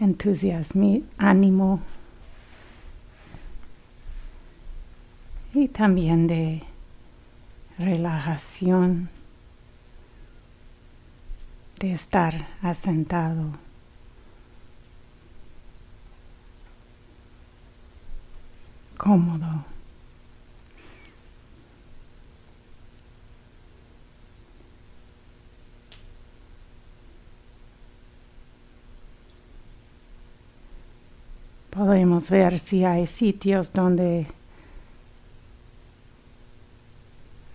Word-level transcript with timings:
entusiasmo, 0.00 1.02
ánimo 1.18 1.80
y 5.54 5.68
también 5.68 6.26
de 6.26 6.62
relajación, 7.78 9.08
de 11.80 11.92
estar 11.92 12.48
asentado. 12.62 13.68
cómodo. 18.98 19.77
Podemos 31.78 32.28
ver 32.28 32.58
si 32.58 32.84
hay 32.84 33.06
sitios 33.06 33.72
donde 33.72 34.26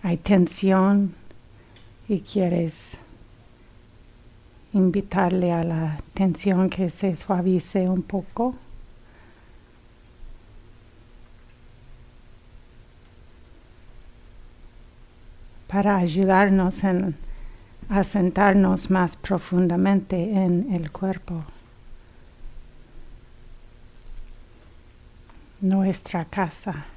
hay 0.02 0.16
tensión 0.16 1.14
y 2.08 2.20
quieres 2.20 2.96
invitarle 4.72 5.52
a 5.52 5.62
la 5.62 5.98
tensión 6.14 6.70
que 6.70 6.88
se 6.88 7.14
suavice 7.16 7.86
un 7.90 8.02
poco. 8.02 8.54
para 15.68 15.96
ayudarnos 15.96 16.84
en, 16.84 17.16
a 17.90 18.04
sentarnos 18.04 18.90
más 18.90 19.16
profundamente 19.16 20.16
en 20.16 20.72
el 20.72 20.92
cuerpo. 20.92 21.44
Nuestra 25.64 26.26
casa. 26.26 26.93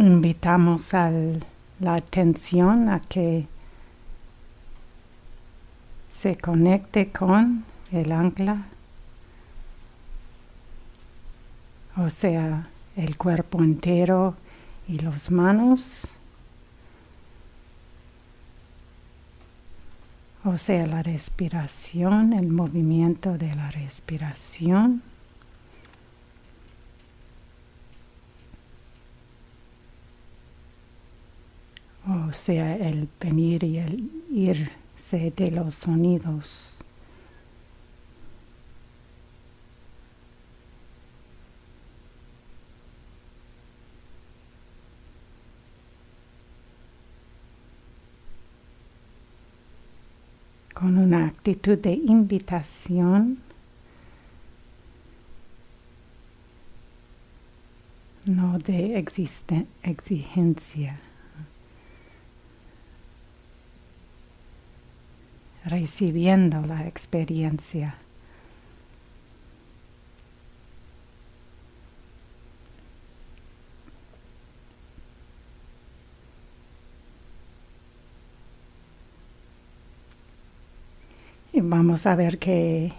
Invitamos 0.00 0.94
a 0.94 1.10
la 1.80 1.94
atención 1.94 2.88
a 2.88 3.00
que 3.00 3.46
se 6.08 6.36
conecte 6.36 7.12
con 7.12 7.64
el 7.92 8.10
ancla, 8.12 8.66
o 11.96 12.08
sea, 12.08 12.68
el 12.96 13.16
cuerpo 13.18 13.62
entero 13.62 14.34
y 14.88 14.98
las 14.98 15.30
manos, 15.30 16.18
o 20.44 20.56
sea, 20.56 20.86
la 20.86 21.02
respiración, 21.02 22.32
el 22.32 22.48
movimiento 22.48 23.36
de 23.36 23.54
la 23.54 23.70
respiración. 23.70 25.02
Sea, 32.32 32.76
el 32.76 33.08
venir 33.20 33.64
y 33.64 33.78
el 33.78 34.10
irse 34.30 35.32
de 35.36 35.50
los 35.50 35.74
sonidos. 35.74 36.72
con 50.80 50.96
una 50.96 51.26
actitud 51.26 51.76
de 51.76 51.92
invitación, 51.92 53.38
no 58.24 58.58
de 58.58 58.98
exigencia. 58.98 60.98
Recibiendo 65.64 66.60
la 66.62 66.86
experiencia. 66.86 67.96
Y 81.52 81.60
vamos 81.60 82.06
a 82.06 82.14
ver 82.14 82.38
que 82.38 82.92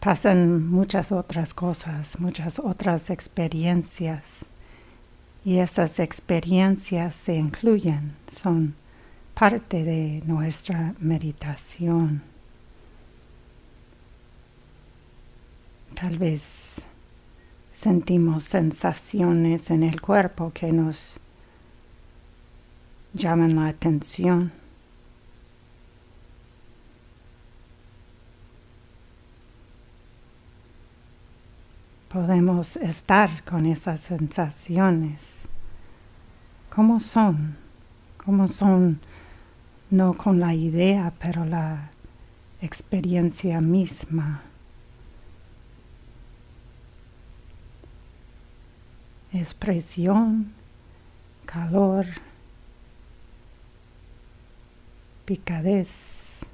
pasan 0.00 0.68
muchas 0.68 1.12
otras 1.12 1.54
cosas, 1.54 2.20
muchas 2.20 2.58
otras 2.58 3.10
experiencias. 3.10 4.44
Y 5.44 5.58
esas 5.58 6.00
experiencias 6.00 7.14
se 7.14 7.36
incluyen, 7.36 8.16
son 8.26 8.74
parte 9.34 9.82
de 9.82 10.22
nuestra 10.26 10.94
meditación. 11.00 12.22
Tal 15.94 16.18
vez 16.18 16.86
sentimos 17.72 18.44
sensaciones 18.44 19.70
en 19.70 19.82
el 19.82 20.00
cuerpo 20.00 20.52
que 20.54 20.72
nos 20.72 21.18
llaman 23.12 23.56
la 23.56 23.66
atención. 23.66 24.52
Podemos 32.08 32.76
estar 32.76 33.42
con 33.42 33.66
esas 33.66 33.98
sensaciones. 33.98 35.48
¿Cómo 36.70 37.00
son? 37.00 37.56
¿Cómo 38.24 38.46
son 38.46 39.00
no 39.90 40.14
con 40.14 40.40
la 40.40 40.54
idea, 40.54 41.12
pero 41.18 41.44
la 41.44 41.90
experiencia 42.60 43.60
misma. 43.60 44.42
Expresión, 49.32 50.52
calor, 51.44 52.06
picadez, 55.24 56.46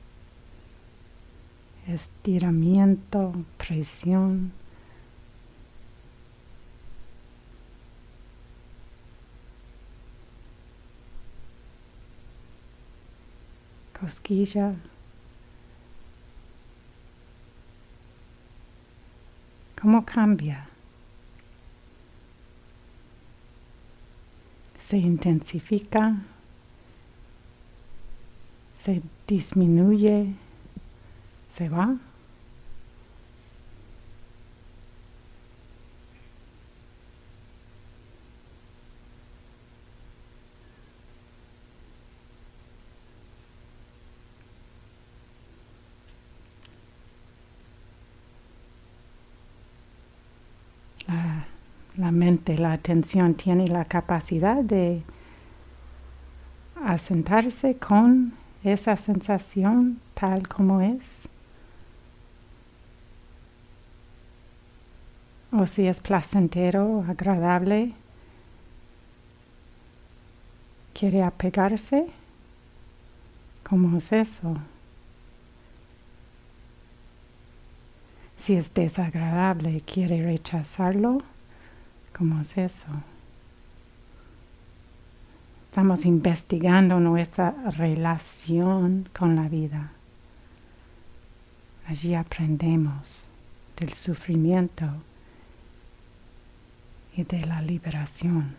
estiramiento, 1.87 3.35
presión. 3.57 4.60
Cosquilla. 14.01 14.75
¿Cómo 19.81 20.05
cambia? 20.05 20.67
Se 24.79 24.97
intensifica, 24.97 26.17
se 28.77 29.03
disminuye, 29.27 30.35
se 31.49 31.69
va. 31.69 31.97
la 52.01 52.10
la 52.59 52.73
atención 52.73 53.35
tiene 53.35 53.67
la 53.67 53.85
capacidad 53.85 54.63
de 54.63 55.03
asentarse 56.85 57.77
con 57.77 58.33
esa 58.63 58.97
sensación 58.97 60.01
tal 60.15 60.49
como 60.49 60.81
es. 60.81 61.29
o 65.53 65.67
si 65.67 65.87
es 65.87 66.01
placentero, 66.01 67.05
agradable, 67.09 67.93
quiere 70.95 71.23
apegarse. 71.23 72.07
¿Cómo 73.65 73.97
es 73.97 74.13
eso? 74.13 74.57
Si 78.37 78.55
es 78.55 78.73
desagradable, 78.73 79.81
quiere 79.83 80.23
rechazarlo. 80.23 81.23
¿Cómo 82.17 82.41
es 82.41 82.59
eso? 82.59 82.89
Estamos 85.63 86.05
investigando 86.05 86.99
nuestra 86.99 87.55
relación 87.77 89.09
con 89.17 89.37
la 89.37 89.49
vida. 89.49 89.93
Allí 91.87 92.15
aprendemos 92.15 93.29
del 93.77 93.93
sufrimiento 93.93 94.87
y 97.17 97.25
de 97.25 97.47
la 97.47 97.63
liberación. 97.63 98.55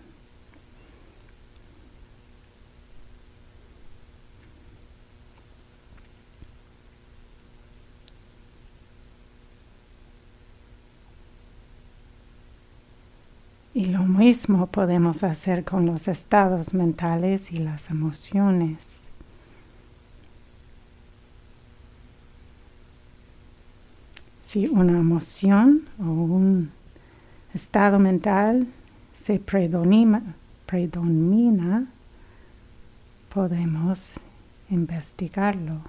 Y 13.74 13.86
lo 13.86 14.04
mismo 14.04 14.68
podemos 14.68 15.24
hacer 15.24 15.64
con 15.64 15.86
los 15.86 16.10
estados 16.10 16.74
mentales 16.74 17.54
y 17.54 17.60
las 17.60 17.90
emociones. 17.90 19.02
Si 24.42 24.68
una 24.68 25.00
emoción 25.00 25.88
o 25.98 26.04
un 26.04 26.72
estado 27.54 27.98
mental 27.98 28.68
se 29.14 29.40
predomina, 29.40 30.22
podemos 33.34 34.20
investigarlo. 34.70 35.80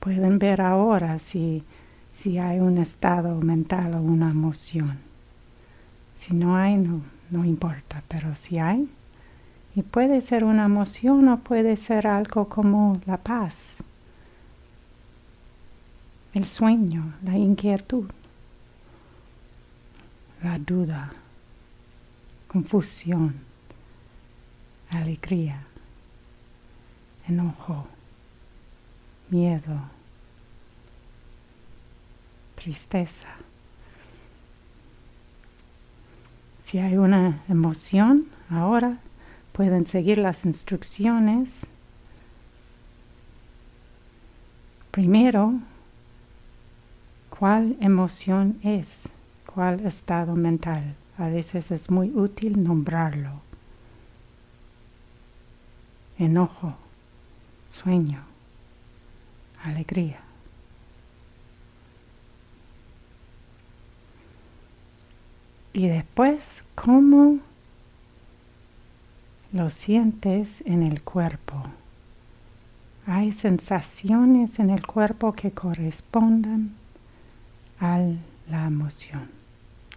Pueden 0.00 0.38
ver 0.38 0.60
ahora 0.60 1.18
si 1.18 1.62
si 2.12 2.38
hay 2.38 2.60
un 2.60 2.78
estado 2.78 3.34
mental 3.40 3.94
o 3.94 4.00
una 4.00 4.30
emoción. 4.30 4.98
Si 6.14 6.34
no 6.34 6.56
hay, 6.56 6.76
no, 6.76 7.00
no 7.30 7.44
importa, 7.44 8.02
pero 8.06 8.34
si 8.34 8.58
hay, 8.58 8.88
y 9.74 9.82
puede 9.82 10.20
ser 10.20 10.44
una 10.44 10.66
emoción 10.66 11.28
o 11.28 11.40
puede 11.40 11.76
ser 11.76 12.06
algo 12.06 12.48
como 12.48 13.00
la 13.06 13.16
paz, 13.16 13.82
el 16.34 16.46
sueño, 16.46 17.14
la 17.24 17.36
inquietud, 17.36 18.08
la 20.42 20.58
duda, 20.58 21.12
confusión, 22.48 23.34
alegría, 24.90 25.62
enojo, 27.26 27.86
miedo 29.30 30.01
tristeza. 32.62 33.28
Si 36.58 36.78
hay 36.78 36.96
una 36.96 37.42
emoción, 37.48 38.26
ahora 38.48 38.98
pueden 39.52 39.84
seguir 39.86 40.18
las 40.18 40.44
instrucciones. 40.44 41.66
Primero, 44.92 45.54
¿cuál 47.30 47.76
emoción 47.80 48.60
es? 48.62 49.08
¿Cuál 49.46 49.84
estado 49.84 50.36
mental? 50.36 50.94
A 51.18 51.28
veces 51.28 51.72
es 51.72 51.90
muy 51.90 52.10
útil 52.14 52.62
nombrarlo. 52.62 53.40
Enojo, 56.16 56.76
sueño, 57.70 58.22
alegría. 59.64 60.31
Y 65.72 65.88
después, 65.88 66.64
¿cómo 66.74 67.38
lo 69.52 69.70
sientes 69.70 70.62
en 70.66 70.82
el 70.82 71.02
cuerpo? 71.02 71.64
Hay 73.06 73.32
sensaciones 73.32 74.58
en 74.58 74.70
el 74.70 74.86
cuerpo 74.86 75.32
que 75.32 75.50
correspondan 75.50 76.74
a 77.80 77.98
la 78.48 78.66
emoción, 78.66 79.30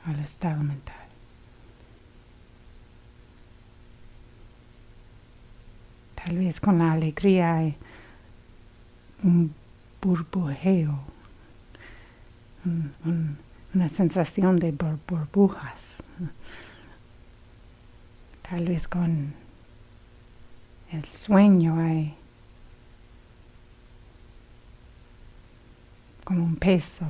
al 0.05 0.19
estado 0.21 0.63
mental. 0.63 0.95
Tal 6.15 6.37
vez 6.37 6.59
con 6.59 6.79
la 6.79 6.93
alegría 6.93 7.57
hay 7.57 7.75
un 9.23 9.53
burbujeo, 10.01 10.99
un, 12.65 13.37
una 13.75 13.89
sensación 13.89 14.55
de 14.55 14.71
burbujas. 14.71 16.01
Tal 18.49 18.65
vez 18.65 18.87
con 18.87 19.33
el 20.91 21.03
sueño 21.03 21.77
hay 21.77 22.15
como 26.23 26.43
un 26.43 26.55
peso. 26.55 27.05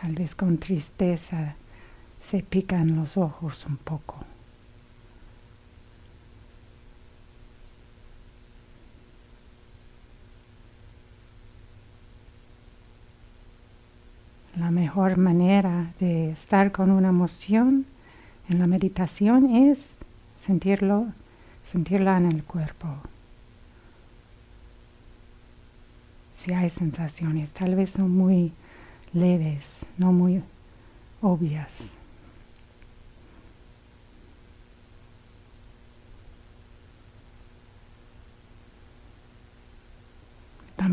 Tal 0.00 0.14
vez 0.14 0.34
con 0.34 0.58
tristeza 0.58 1.56
se 2.20 2.42
pican 2.42 2.94
los 2.94 3.16
ojos 3.16 3.66
un 3.66 3.78
poco. 3.78 4.33
La 14.58 14.70
mejor 14.70 15.16
manera 15.16 15.92
de 15.98 16.30
estar 16.30 16.70
con 16.70 16.90
una 16.90 17.08
emoción 17.08 17.86
en 18.48 18.60
la 18.60 18.68
meditación 18.68 19.50
es 19.50 19.96
sentirlo, 20.36 21.06
sentirla 21.64 22.16
en 22.18 22.26
el 22.26 22.44
cuerpo. 22.44 22.88
Si 26.34 26.52
hay 26.52 26.70
sensaciones, 26.70 27.52
tal 27.52 27.74
vez 27.74 27.90
son 27.90 28.16
muy 28.16 28.52
leves, 29.12 29.86
no 29.98 30.12
muy 30.12 30.42
obvias. 31.20 31.94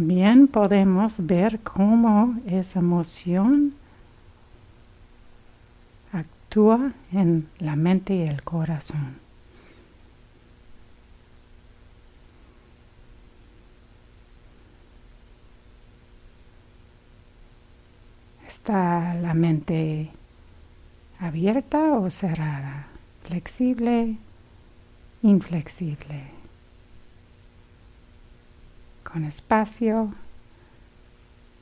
También 0.01 0.47
podemos 0.47 1.27
ver 1.27 1.59
cómo 1.59 2.35
esa 2.47 2.79
emoción 2.79 3.75
actúa 6.11 6.93
en 7.13 7.47
la 7.59 7.75
mente 7.75 8.15
y 8.15 8.21
el 8.23 8.41
corazón. 8.43 9.19
¿Está 18.47 19.13
la 19.21 19.35
mente 19.35 20.09
abierta 21.19 21.93
o 21.93 22.09
cerrada? 22.09 22.87
¿Flexible? 23.23 24.17
¿Inflexible? 25.21 26.40
Con 29.11 29.25
espacio, 29.25 30.13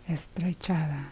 estrechada. 0.08 1.10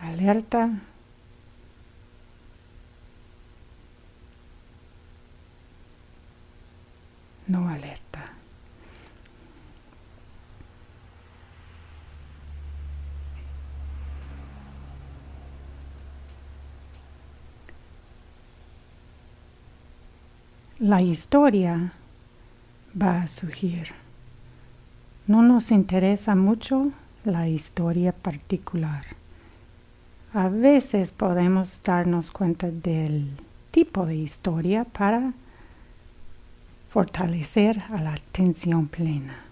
Alerta. 0.00 0.70
No 7.48 7.68
alerta. 7.68 8.05
La 20.78 21.00
historia 21.00 21.92
va 23.00 23.22
a 23.22 23.26
surgir. 23.26 23.88
No 25.26 25.42
nos 25.42 25.70
interesa 25.70 26.34
mucho 26.34 26.92
la 27.24 27.48
historia 27.48 28.12
particular. 28.12 29.04
A 30.34 30.48
veces 30.48 31.12
podemos 31.12 31.82
darnos 31.82 32.30
cuenta 32.30 32.70
del 32.70 33.30
tipo 33.70 34.04
de 34.04 34.16
historia 34.16 34.84
para 34.84 35.32
fortalecer 36.90 37.82
a 37.88 38.00
la 38.02 38.12
atención 38.12 38.86
plena. 38.86 39.44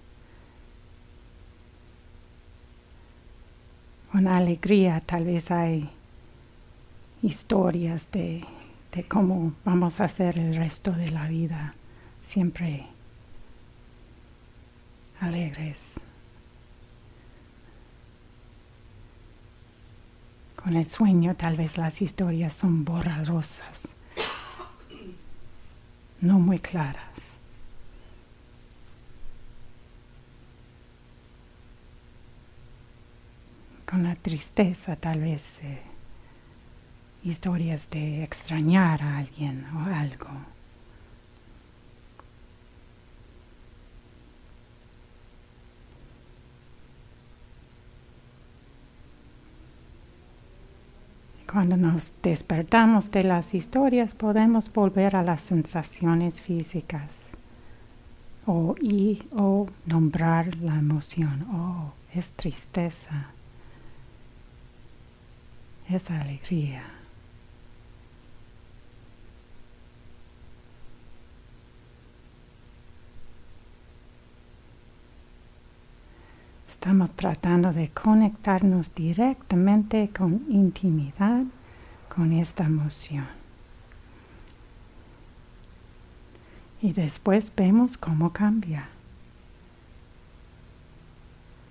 Con 4.13 4.29
alegría 4.29 5.03
tal 5.05 5.25
vez 5.25 5.51
hay 5.51 5.89
historias 7.23 8.11
de, 8.13 8.45
de 8.95 9.03
cómo 9.03 9.55
vamos 9.65 10.01
a 10.01 10.05
hacer 10.05 10.39
el 10.39 10.55
resto 10.55 10.93
de 10.93 11.11
la 11.11 11.27
vida 11.27 11.75
siempre 12.23 12.87
alegres. 15.21 16.01
Con 20.55 20.77
el 20.77 20.89
sueño 20.89 21.35
tal 21.35 21.57
vez 21.57 21.77
las 21.77 22.01
historias 22.01 22.55
son 22.55 22.85
borrosas, 22.85 23.95
no 26.21 26.39
muy 26.39 26.61
claras. 26.61 27.05
Con 33.85 34.05
la 34.05 34.17
tristeza 34.17 34.97
tal 34.97 35.21
vez 35.21 35.63
eh, 35.65 35.83
historias 37.25 37.89
de 37.91 38.23
extrañar 38.23 39.03
a 39.03 39.19
alguien 39.19 39.65
o 39.75 39.79
algo. 39.79 40.29
Cuando 51.51 51.77
nos 51.77 52.13
despertamos 52.21 53.11
de 53.13 53.23
las 53.23 53.55
historias 53.55 54.13
podemos 54.13 54.71
volver 54.73 55.15
a 55.15 55.23
las 55.23 55.41
sensaciones 55.41 56.41
físicas 56.41 57.29
o, 58.45 58.75
y, 58.83 59.23
o 59.33 59.69
nombrar 59.87 60.57
la 60.57 60.75
emoción. 60.75 61.47
Oh, 61.53 61.93
es 62.13 62.33
tristeza, 62.33 63.29
es 65.89 66.11
alegría. 66.11 66.83
Estamos 76.85 77.13
tratando 77.13 77.73
de 77.73 77.89
conectarnos 77.89 78.95
directamente 78.95 80.11
con 80.15 80.45
intimidad 80.51 81.45
con 82.15 82.31
esta 82.31 82.65
emoción. 82.65 83.27
Y 86.83 86.93
después 86.93 87.51
vemos 87.57 87.97
cómo 87.97 88.35
cambia. 88.35 88.87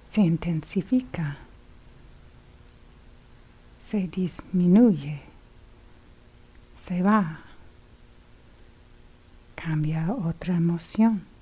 Se 0.09 0.21
intensifica. 0.21 1.37
Se 3.77 4.07
disminuye. 4.07 5.21
Se 6.73 7.03
va. 7.03 7.39
Cambia 9.53 10.11
otra 10.11 10.55
emoción. 10.55 11.32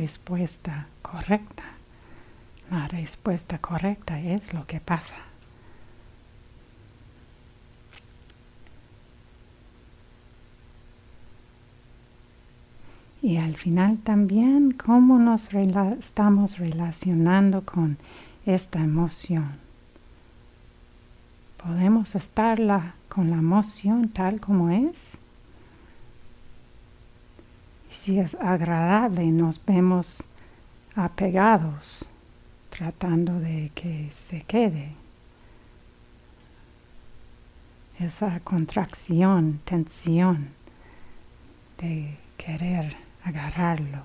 Respuesta 0.00 0.86
correcta. 1.02 1.64
La 2.70 2.88
respuesta 2.88 3.58
correcta 3.58 4.18
es 4.18 4.54
lo 4.54 4.64
que 4.64 4.80
pasa. 4.80 5.16
Y 13.20 13.36
al 13.36 13.56
final 13.56 13.98
también 13.98 14.70
cómo 14.70 15.18
nos 15.18 15.52
estamos 15.52 16.58
relacionando 16.58 17.66
con 17.66 17.98
esta 18.46 18.78
emoción. 18.78 19.58
¿Podemos 21.62 22.14
estar 22.14 22.58
con 23.10 23.30
la 23.30 23.36
emoción 23.36 24.08
tal 24.08 24.40
como 24.40 24.70
es? 24.70 25.20
Si 27.90 28.18
es 28.18 28.36
agradable, 28.36 29.26
nos 29.26 29.62
vemos 29.64 30.22
apegados, 30.94 32.04
tratando 32.70 33.38
de 33.40 33.70
que 33.74 34.08
se 34.10 34.42
quede. 34.42 34.92
Esa 37.98 38.40
contracción, 38.40 39.60
tensión 39.64 40.48
de 41.78 42.16
querer 42.38 42.96
agarrarlo. 43.24 44.02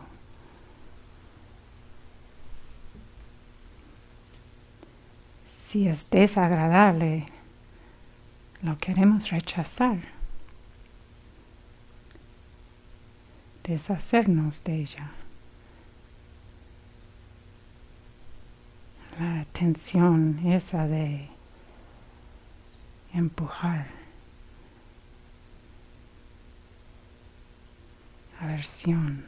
Si 5.45 5.87
es 5.87 6.09
desagradable, 6.09 7.25
lo 8.61 8.77
queremos 8.77 9.29
rechazar. 9.29 10.14
Deshacernos 13.65 14.63
de 14.63 14.75
ella. 14.81 15.09
La 19.19 19.45
tensión 19.53 20.39
esa 20.45 20.87
de 20.87 21.27
empujar. 23.13 23.87
Aversión. 28.39 29.25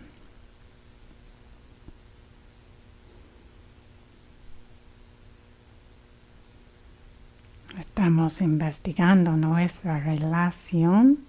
Estamos 7.79 8.41
investigando 8.41 9.31
nuestra 9.37 9.99
relación 9.99 11.19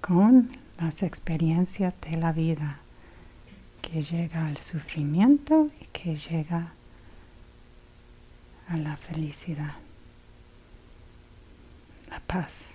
con 0.00 0.50
las 0.78 1.02
experiencias 1.02 1.94
de 2.02 2.16
la 2.16 2.32
vida 2.32 2.78
que 3.82 4.00
llega 4.00 4.46
al 4.46 4.58
sufrimiento 4.58 5.68
y 5.80 5.86
que 5.86 6.16
llega 6.16 6.72
a 8.68 8.76
la 8.76 8.96
felicidad, 8.96 9.74
la 12.10 12.20
paz. 12.20 12.72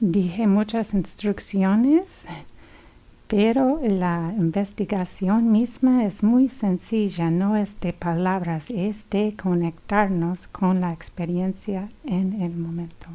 Dije 0.00 0.46
muchas 0.46 0.94
instrucciones 0.94 2.24
pero 3.30 3.78
la 3.80 4.34
investigación 4.36 5.52
misma 5.52 6.04
es 6.04 6.24
muy 6.24 6.48
sencilla, 6.48 7.30
no 7.30 7.56
es 7.56 7.78
de 7.78 7.92
palabras, 7.92 8.70
es 8.70 9.08
de 9.08 9.36
conectarnos 9.40 10.48
con 10.48 10.80
la 10.80 10.92
experiencia 10.92 11.88
en 12.02 12.42
el 12.42 12.56
momento. 12.56 13.06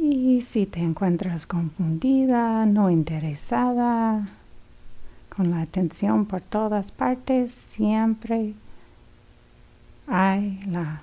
Y 0.00 0.40
si 0.40 0.66
te 0.66 0.80
encuentras 0.80 1.46
confundida, 1.46 2.66
no 2.66 2.90
interesada, 2.90 4.30
con 5.28 5.52
la 5.52 5.60
atención 5.60 6.26
por 6.26 6.40
todas 6.40 6.90
partes, 6.90 7.52
siempre 7.52 8.54
hay 10.08 10.58
la 10.66 11.02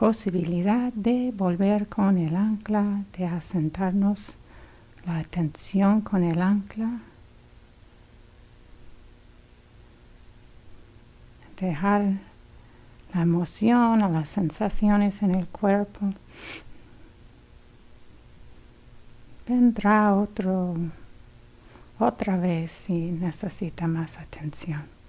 posibilidad 0.00 0.94
de 0.94 1.30
volver 1.30 1.86
con 1.86 2.16
el 2.16 2.34
ancla, 2.34 3.04
de 3.18 3.26
asentarnos 3.26 4.34
la 5.04 5.18
atención 5.18 6.00
con 6.00 6.24
el 6.24 6.40
ancla, 6.40 7.02
dejar 11.60 12.14
la 13.12 13.20
emoción 13.20 14.02
o 14.02 14.08
las 14.08 14.30
sensaciones 14.30 15.22
en 15.22 15.34
el 15.34 15.46
cuerpo. 15.46 16.14
Vendrá 19.46 20.14
otro 20.14 20.76
otra 21.98 22.38
vez 22.38 22.72
si 22.72 22.94
necesita 22.94 23.86
más 23.86 24.18
atención. 24.18 24.99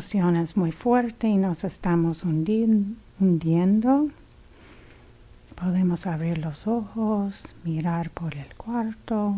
Si 0.00 0.16
la 0.16 0.22
emoción 0.22 0.36
es 0.36 0.56
muy 0.56 0.72
fuerte 0.72 1.28
y 1.28 1.36
nos 1.36 1.62
estamos 1.62 2.24
hundiendo, 2.24 4.08
podemos 5.54 6.06
abrir 6.06 6.38
los 6.38 6.66
ojos, 6.66 7.54
mirar 7.64 8.08
por 8.10 8.34
el 8.34 8.54
cuarto, 8.54 9.36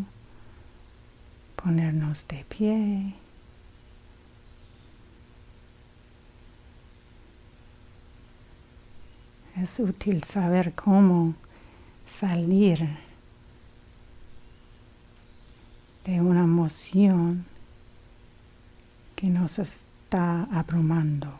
ponernos 1.57 2.29
de 2.29 2.45
pie. 2.45 3.15
Es 9.57 9.81
útil 9.81 10.23
saber 10.23 10.75
cómo 10.75 11.35
salir 12.07 12.89
de 16.05 16.21
una 16.21 16.45
emoción 16.45 17.47
que 19.17 19.27
nos 19.27 19.59
está 20.13 20.47
abrumando. 20.53 21.33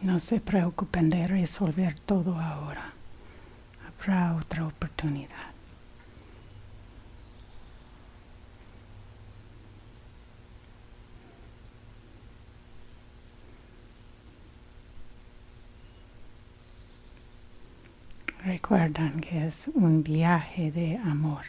No 0.00 0.18
se 0.18 0.40
preocupen 0.40 1.10
de 1.10 1.26
resolver 1.26 1.98
todo 1.98 2.38
ahora. 2.38 2.92
Habrá 3.86 4.34
otra 4.34 4.66
oportunidad. 4.66 5.53
Recuerdan 18.64 19.20
que 19.20 19.46
es 19.46 19.68
un 19.74 20.02
viaje 20.02 20.70
de 20.70 20.96
amor, 20.96 21.44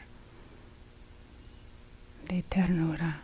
de 2.28 2.44
ternura. 2.44 3.22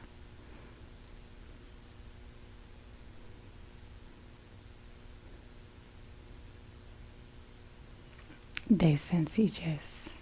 de 8.70 8.96
sencillez. 8.96 10.21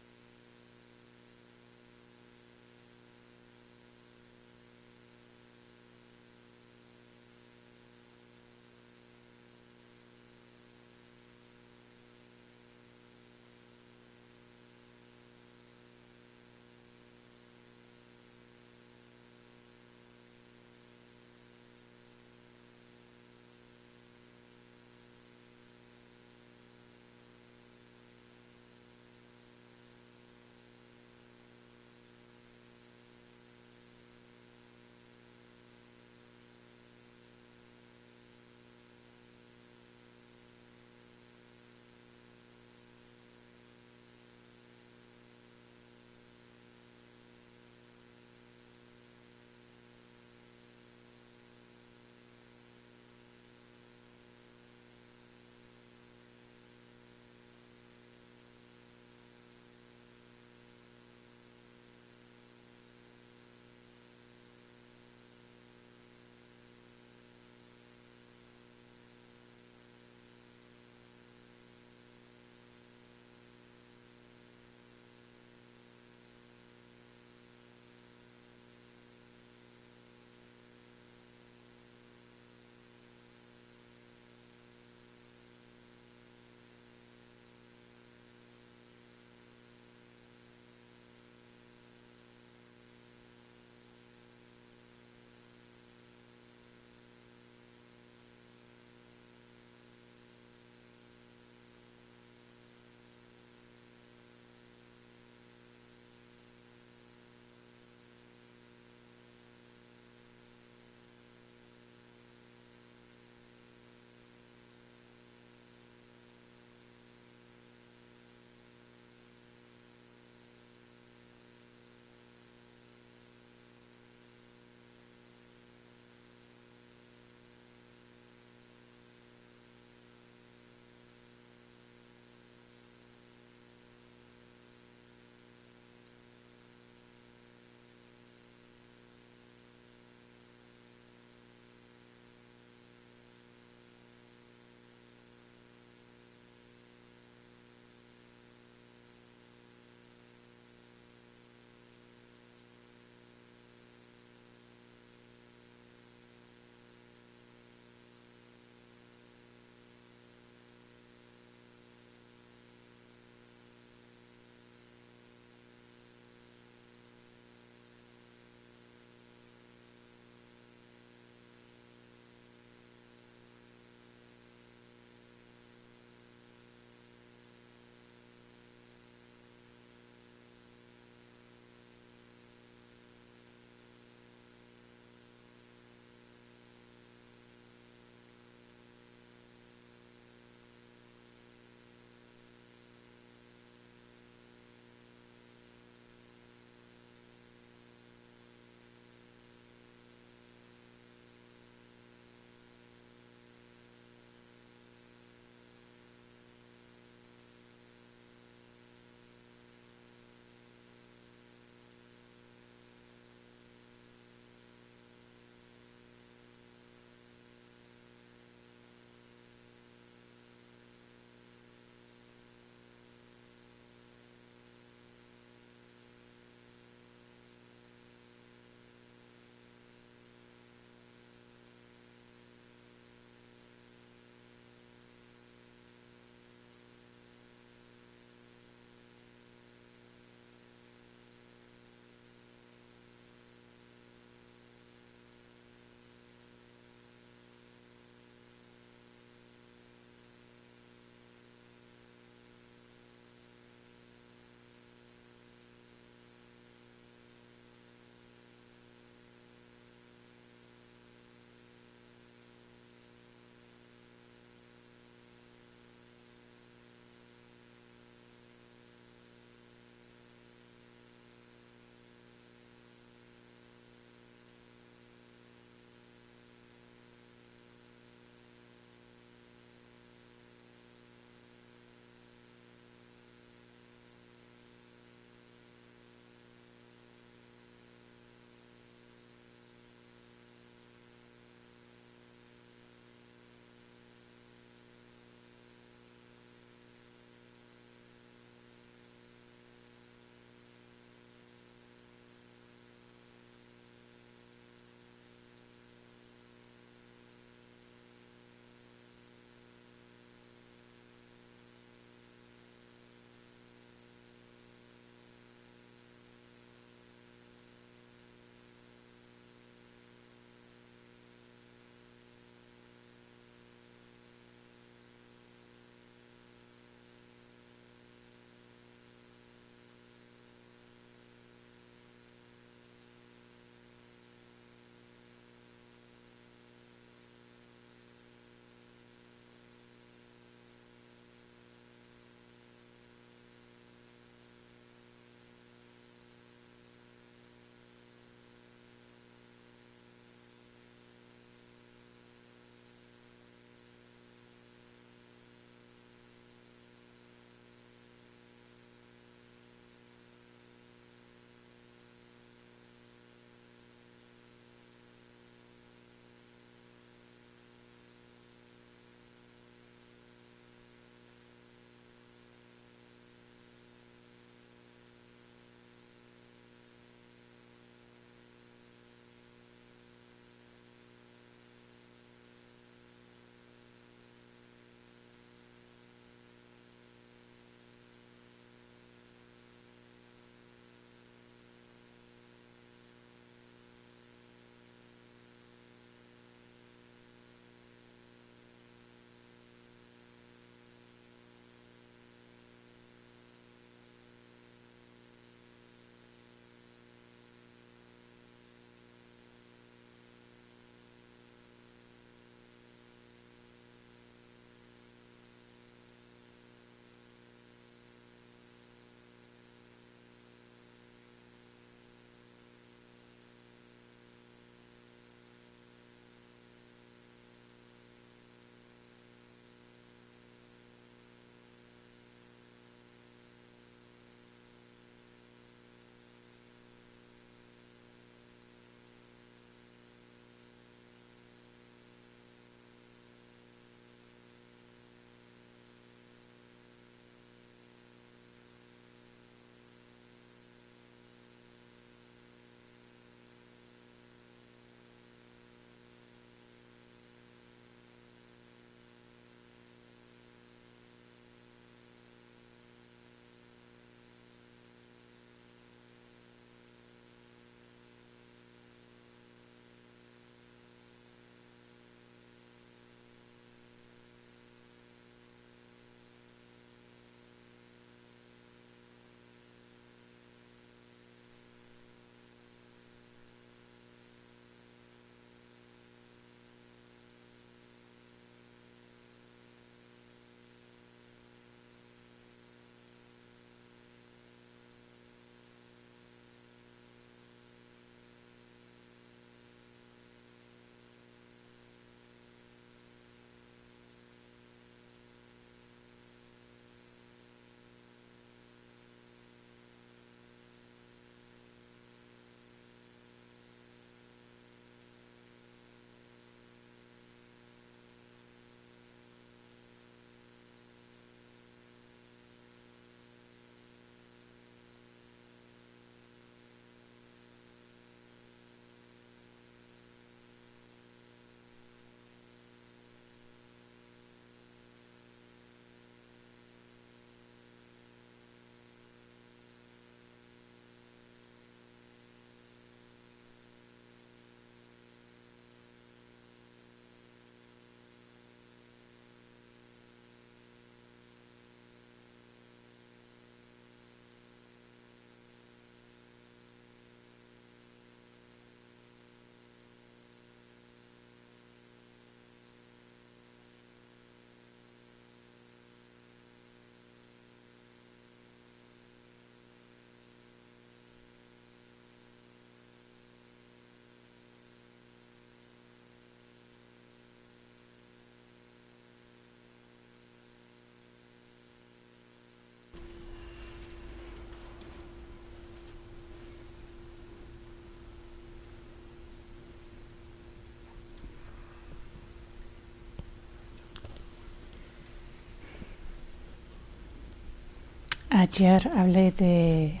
Ayer 598.30 598.90
hablé 598.94 599.32
de, 599.32 600.00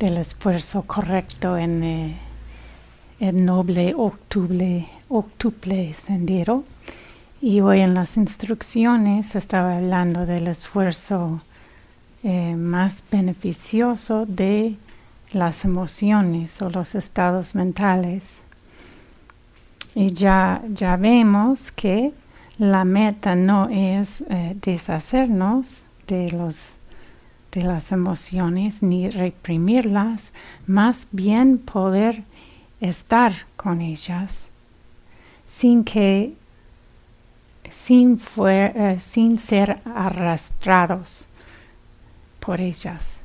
del 0.00 0.16
esfuerzo 0.18 0.82
correcto 0.82 1.56
en 1.56 1.84
eh, 1.84 2.18
el 3.20 3.44
noble 3.44 3.94
octuple, 3.96 4.88
octuple 5.08 5.94
sendero 5.94 6.64
y 7.40 7.60
hoy 7.60 7.80
en 7.80 7.94
las 7.94 8.16
instrucciones 8.16 9.36
estaba 9.36 9.76
hablando 9.76 10.26
del 10.26 10.48
esfuerzo 10.48 11.40
eh, 12.24 12.56
más 12.56 13.04
beneficioso 13.10 14.26
de 14.26 14.76
las 15.32 15.64
emociones 15.64 16.60
o 16.62 16.68
los 16.68 16.96
estados 16.96 17.54
mentales. 17.54 18.42
Y 19.94 20.12
ya, 20.12 20.62
ya 20.68 20.96
vemos 20.96 21.70
que 21.70 22.12
la 22.58 22.84
meta 22.84 23.36
no 23.36 23.68
es 23.70 24.24
eh, 24.28 24.56
deshacernos 24.60 25.84
de, 26.06 26.30
los, 26.32 26.78
de 27.52 27.62
las 27.62 27.92
emociones 27.92 28.82
ni 28.82 29.10
reprimirlas, 29.10 30.32
más 30.66 31.06
bien 31.12 31.58
poder 31.58 32.24
estar 32.80 33.46
con 33.56 33.80
ellas 33.80 34.50
sin 35.46 35.84
que 35.84 36.34
sin, 37.70 38.20
eh, 38.46 38.96
sin 38.98 39.38
ser 39.38 39.80
arrastrados 39.84 41.28
por 42.40 42.60
ellas. 42.60 43.22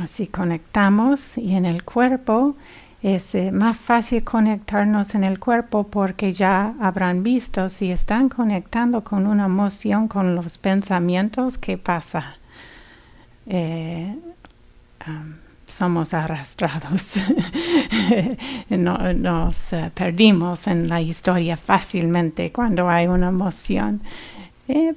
Así 0.00 0.26
conectamos 0.26 1.36
y 1.36 1.54
en 1.54 1.66
el 1.66 1.84
cuerpo 1.84 2.56
es 3.02 3.34
eh, 3.34 3.50
más 3.50 3.76
fácil 3.76 4.22
conectarnos 4.22 5.16
en 5.16 5.24
el 5.24 5.40
cuerpo 5.40 5.88
porque 5.88 6.32
ya 6.32 6.74
habrán 6.80 7.24
visto 7.24 7.68
si 7.68 7.90
están 7.90 8.28
conectando 8.28 9.02
con 9.02 9.26
una 9.26 9.46
emoción, 9.46 10.06
con 10.06 10.36
los 10.36 10.56
pensamientos, 10.56 11.58
¿qué 11.58 11.78
pasa? 11.78 12.36
Eh, 13.46 14.16
somos 15.66 16.14
arrastrados, 16.14 17.16
nos 18.68 19.72
eh, 19.72 19.90
perdimos 19.92 20.68
en 20.68 20.88
la 20.88 21.00
historia 21.00 21.56
fácilmente 21.56 22.52
cuando 22.52 22.88
hay 22.88 23.08
una 23.08 23.28
emoción. 23.28 24.00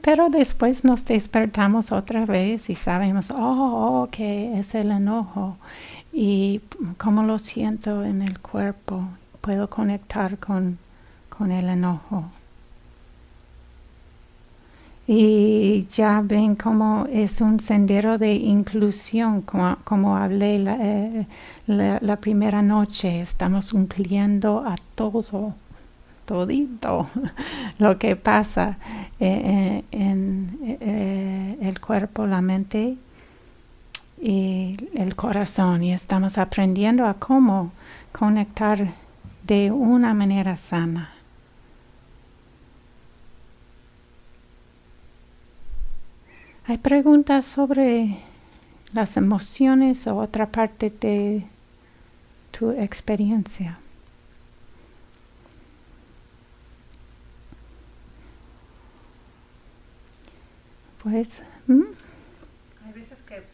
pero 0.01 0.29
después 0.29 0.85
nos 0.85 1.03
despertamos 1.05 1.91
otra 1.91 2.25
vez 2.25 2.69
y 2.69 2.75
sabemos, 2.75 3.31
oh, 3.31 4.03
ok, 4.03 4.19
es 4.19 4.75
el 4.75 4.91
enojo 4.91 5.57
y 6.17 6.61
cómo 6.97 7.23
lo 7.23 7.37
siento 7.37 8.05
en 8.05 8.21
el 8.21 8.39
cuerpo. 8.39 9.03
Puedo 9.41 9.69
conectar 9.69 10.37
con, 10.39 10.77
con 11.27 11.51
el 11.51 11.67
enojo. 11.67 12.23
Y 15.07 15.85
ya 15.87 16.21
ven 16.23 16.55
cómo 16.55 17.05
es 17.11 17.41
un 17.41 17.59
sendero 17.59 18.17
de 18.17 18.33
inclusión, 18.33 19.41
como, 19.41 19.75
como 19.83 20.15
hablé 20.15 20.57
la, 20.57 20.77
eh, 20.79 21.27
la, 21.67 22.15
primera 22.15 22.61
noche. 22.61 23.19
Estamos 23.19 23.73
incluyendo 23.73 24.63
a 24.65 24.75
todo, 24.95 25.53
todito 26.25 27.07
lo 27.77 27.99
que 27.99 28.15
pasa 28.15 28.77
eh, 29.19 29.83
eh, 29.91 29.97
en 30.01 31.57
el 31.61 31.79
cuerpo, 31.81 32.25
la 32.25 32.41
mente 32.41 32.95
y 34.21 34.75
el 34.93 35.15
corazón 35.15 35.83
y 35.83 35.93
estamos 35.93 36.37
aprendiendo 36.37 37.05
a 37.05 37.15
cómo 37.15 37.71
conectar 38.11 38.93
de 39.43 39.71
una 39.71 40.13
manera 40.13 40.57
sana. 40.57 41.11
¿Hay 46.67 46.79
preguntas 46.79 47.45
sobre 47.45 48.17
las 48.93 49.17
emociones 49.17 50.07
o 50.07 50.17
otra 50.17 50.47
parte 50.47 50.89
de 50.89 51.45
tu 52.51 52.71
experiencia? 52.71 53.77
Pues, 61.03 61.43
hay 61.67 61.94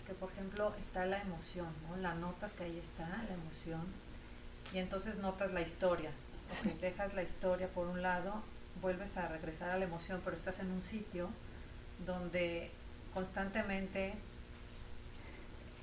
que 0.05 0.13
por 0.13 0.31
ejemplo, 0.31 0.73
está 0.79 1.05
la 1.05 1.21
emoción, 1.21 1.67
¿no? 1.87 1.97
La 1.97 2.13
notas 2.15 2.53
que 2.53 2.63
ahí 2.63 2.79
está, 2.79 3.07
la 3.07 3.33
emoción, 3.33 3.85
y 4.73 4.79
entonces 4.79 5.17
notas 5.19 5.51
la 5.51 5.61
historia. 5.61 6.11
dejas 6.81 7.13
la 7.13 7.23
historia 7.23 7.67
por 7.67 7.87
un 7.87 8.01
lado, 8.01 8.41
vuelves 8.81 9.17
a 9.17 9.27
regresar 9.27 9.69
a 9.71 9.77
la 9.77 9.85
emoción, 9.85 10.21
pero 10.23 10.35
estás 10.35 10.59
en 10.59 10.71
un 10.71 10.81
sitio 10.81 11.29
donde 12.05 12.71
constantemente, 13.13 14.13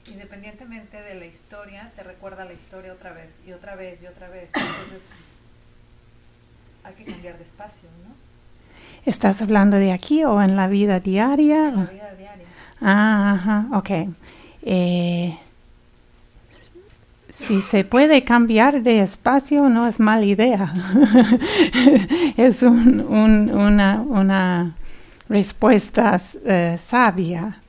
independientemente 0.07 1.01
de 1.01 1.15
la 1.15 1.27
historia, 1.27 1.93
te 1.95 2.03
recuerda 2.03 2.45
la 2.45 2.55
historia 2.55 2.93
otra 2.93 3.13
vez 3.13 3.41
y 3.47 3.53
otra 3.53 3.77
vez 3.77 4.03
y 4.03 4.07
otra 4.07 4.29
vez. 4.29 4.51
Entonces, 4.55 5.05
hay 6.85 6.95
que 6.95 7.05
cambiar 7.05 7.37
de 7.37 7.45
espacio, 7.45 7.89
¿no? 8.05 8.28
¿Estás 9.05 9.43
hablando 9.43 9.77
de 9.77 9.93
aquí 9.93 10.25
o 10.25 10.43
en 10.43 10.57
la 10.57 10.67
vida 10.67 11.01
diaria? 11.01 11.69
En 11.69 11.77
la 11.77 11.85
vida 11.85 12.15
diaria. 12.19 12.47
Ah, 12.81 13.33
ajá, 13.33 13.67
ok. 13.73 13.91
Eh, 14.63 15.39
si 17.31 17.61
se 17.61 17.85
puede 17.85 18.25
cambiar 18.25 18.83
de 18.83 19.01
espacio, 19.01 19.69
no 19.69 19.87
es 19.87 20.01
mala 20.01 20.25
idea. 20.25 20.73
es 22.37 22.63
una, 22.63 24.05
respuesta 25.29 26.17
eh, 26.45 26.77
sabia 26.79 27.61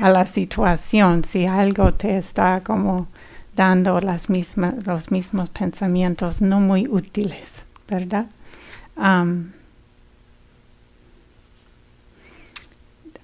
a 0.00 0.10
la 0.10 0.24
situación. 0.24 1.24
Si 1.24 1.46
algo 1.46 1.94
te 1.94 2.16
está 2.16 2.62
como 2.64 3.08
dando 3.54 4.00
las 4.00 4.30
mismas, 4.30 4.86
los 4.86 5.10
mismos 5.10 5.48
pensamientos 5.50 6.40
no 6.40 6.60
muy 6.60 6.86
útiles, 6.88 7.66
¿verdad? 7.88 8.26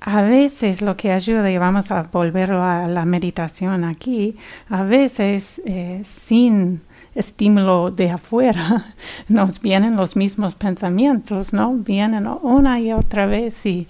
A 0.04 0.22
veces 0.22 0.82
lo 0.82 0.96
que 0.96 1.12
ayuda, 1.12 1.48
y 1.50 1.58
vamos 1.58 1.92
a 1.92 2.02
volver 2.02 2.52
a 2.52 2.88
la 2.88 3.04
meditación 3.04 3.84
aquí, 3.84 4.36
a 4.68 4.82
veces 4.82 5.62
eh, 5.64 6.02
sin 6.04 6.82
estímulo 7.14 7.90
de 7.90 8.10
afuera 8.10 8.94
nos 9.28 9.60
vienen 9.60 9.96
los 9.96 10.16
mismos 10.16 10.56
pensamientos, 10.56 11.52
¿no? 11.52 11.74
Vienen 11.74 12.26
una 12.26 12.80
y 12.80 12.92
otra 12.92 13.26
vez 13.26 13.64
y, 13.66 13.86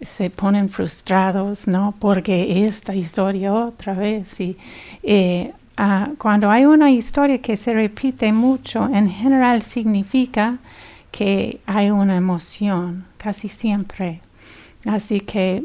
se 0.00 0.30
ponen 0.30 0.68
frustrados, 0.68 1.66
¿no? 1.66 1.94
Porque 1.98 2.64
esta 2.64 2.94
historia 2.94 3.52
otra 3.52 3.94
vez. 3.94 4.38
Y 4.40 4.56
eh, 5.02 5.52
ah, 5.76 6.10
cuando 6.18 6.48
hay 6.48 6.64
una 6.64 6.92
historia 6.92 7.38
que 7.38 7.56
se 7.56 7.74
repite 7.74 8.32
mucho, 8.32 8.88
en 8.92 9.10
general 9.10 9.62
significa 9.62 10.58
que 11.10 11.60
hay 11.66 11.90
una 11.90 12.16
emoción, 12.16 13.06
casi 13.16 13.48
siempre 13.48 14.20
Así 14.86 15.20
que 15.20 15.64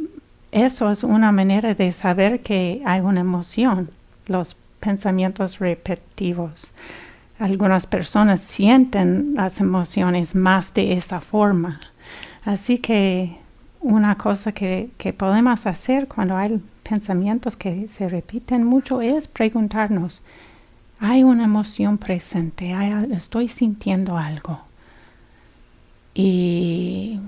eso 0.51 0.91
es 0.91 1.03
una 1.03 1.32
manera 1.32 1.74
de 1.74 1.91
saber 1.91 2.41
que 2.41 2.82
hay 2.86 3.01
una 3.01 3.22
emoción, 3.22 3.89
los 4.28 4.55
pensamientos 4.80 5.59
repetitivos. 5.59 6.74
Algunas 7.39 7.88
personas 7.88 8.41
sienten 8.41 9.34
las 9.36 9.61
emociones 9.61 10.36
más 10.36 10.74
de 10.74 10.93
esa 10.93 11.22
forma. 11.22 11.80
Así 12.43 12.80
que 12.80 13.38
una 13.80 14.17
cosa 14.17 14.51
que, 14.51 14.89
podemos 15.17 15.65
hacer 15.65 16.07
cuando 16.07 16.36
hay 16.38 16.61
pensamientos 16.84 17.55
que 17.55 17.88
se 17.88 18.09
repiten 18.09 18.63
mucho 18.63 19.01
es 19.01 19.28
preguntarnos, 19.28 20.24
¿hay 20.99 21.24
una 21.24 21.45
emoción 21.45 21.97
presente? 21.97 22.76
¿Estoy 23.11 23.47
sintiendo 23.47 24.17
algo? 24.17 24.59
Y 26.13 27.19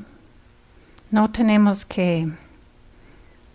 no 1.13 1.29
tenemos 1.29 1.85
que 1.85 2.27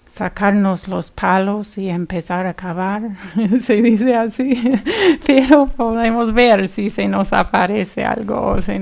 sacarnos 0.07 0.87
los 0.87 1.11
palos 1.11 1.77
y 1.77 1.89
empezar 1.89 2.47
a 2.47 2.55
cavar, 2.55 3.17
se 3.59 3.83
dice 3.83 4.15
así, 4.15 4.63
pero 5.27 5.67
podemos 5.67 6.33
ver 6.33 6.69
si 6.69 6.89
se 6.89 7.09
nos 7.09 7.33
aparece 7.33 8.05
algo 8.05 8.55
o 8.55 8.63
si, 8.63 8.79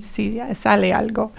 si 0.00 0.40
sale 0.54 0.94
algo. 0.94 1.32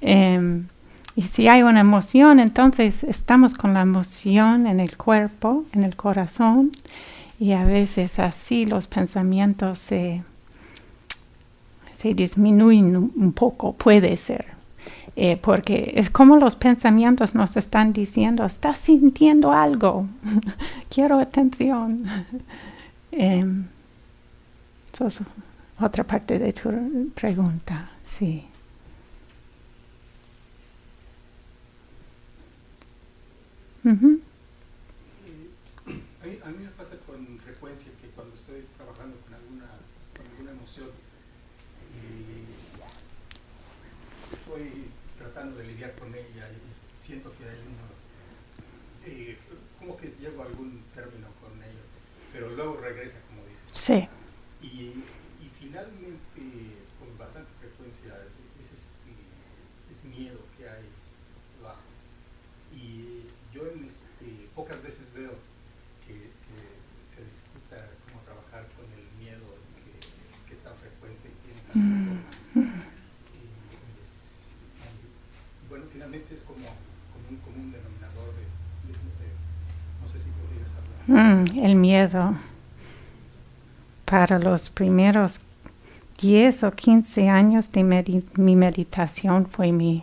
Em, 0.00 0.66
y 1.14 1.22
si 1.22 1.46
hay 1.46 1.62
una 1.62 1.78
emoción, 1.78 2.40
entonces 2.40 3.04
estamos 3.04 3.54
con 3.54 3.72
la 3.72 3.82
emoción 3.82 4.66
en 4.66 4.80
el 4.80 4.96
cuerpo, 4.96 5.64
en 5.72 5.84
el 5.84 5.94
corazón, 5.94 6.72
y 7.38 7.52
a 7.52 7.64
veces 7.64 8.18
así 8.18 8.66
los 8.66 8.88
pensamientos 8.88 9.78
se, 9.78 10.24
se 11.92 12.12
disminuyen 12.12 12.96
un 12.96 13.32
poco, 13.32 13.72
puede 13.74 14.16
ser 14.16 14.59
eh, 15.16 15.36
porque 15.36 15.92
es 15.96 16.10
como 16.10 16.36
los 16.36 16.56
pensamientos 16.56 17.34
nos 17.34 17.56
están 17.56 17.92
diciendo, 17.92 18.44
estás 18.44 18.78
sintiendo 18.78 19.52
algo, 19.52 20.06
quiero 20.90 21.18
atención. 21.18 22.04
Em, 23.12 23.64
es 24.92 25.24
otra 25.80 26.04
parte 26.04 26.38
de 26.38 26.52
tu 26.52 27.10
pregunta, 27.12 27.90
sí. 28.04 28.44
Mm-hmm. 33.84 34.29
Sí. 53.80 54.06
Y, 54.60 54.66
y 55.40 55.50
finalmente, 55.58 56.20
con 56.98 57.16
bastante 57.18 57.50
frecuencia, 57.60 58.12
es 58.60 58.72
este, 58.72 59.10
es 59.90 60.04
miedo 60.04 60.38
que 60.58 60.68
hay 60.68 60.84
bajo. 61.62 61.80
Y 62.76 63.24
yo 63.54 63.66
en 63.72 63.86
este, 63.86 64.48
pocas 64.54 64.82
veces 64.82 65.06
veo 65.14 65.32
bueno, 75.68 75.84
finalmente 75.92 76.34
es 76.34 76.42
como, 76.42 76.66
un 77.30 77.36
común 77.36 77.70
denominador 77.70 78.34
de, 78.34 78.42
no 80.02 80.08
sé 80.08 80.18
si 80.18 80.30
podrías 80.30 80.70
hablar. 80.74 81.44
Mm, 81.46 81.64
el 81.64 81.76
miedo. 81.76 82.49
Para 84.10 84.38
los 84.40 84.68
primeros 84.70 85.40
10 86.20 86.64
o 86.64 86.72
15 86.72 87.28
años 87.28 87.70
de 87.70 87.84
mi 88.34 88.56
meditación 88.56 89.46
fue 89.46 89.70
mi 89.70 90.02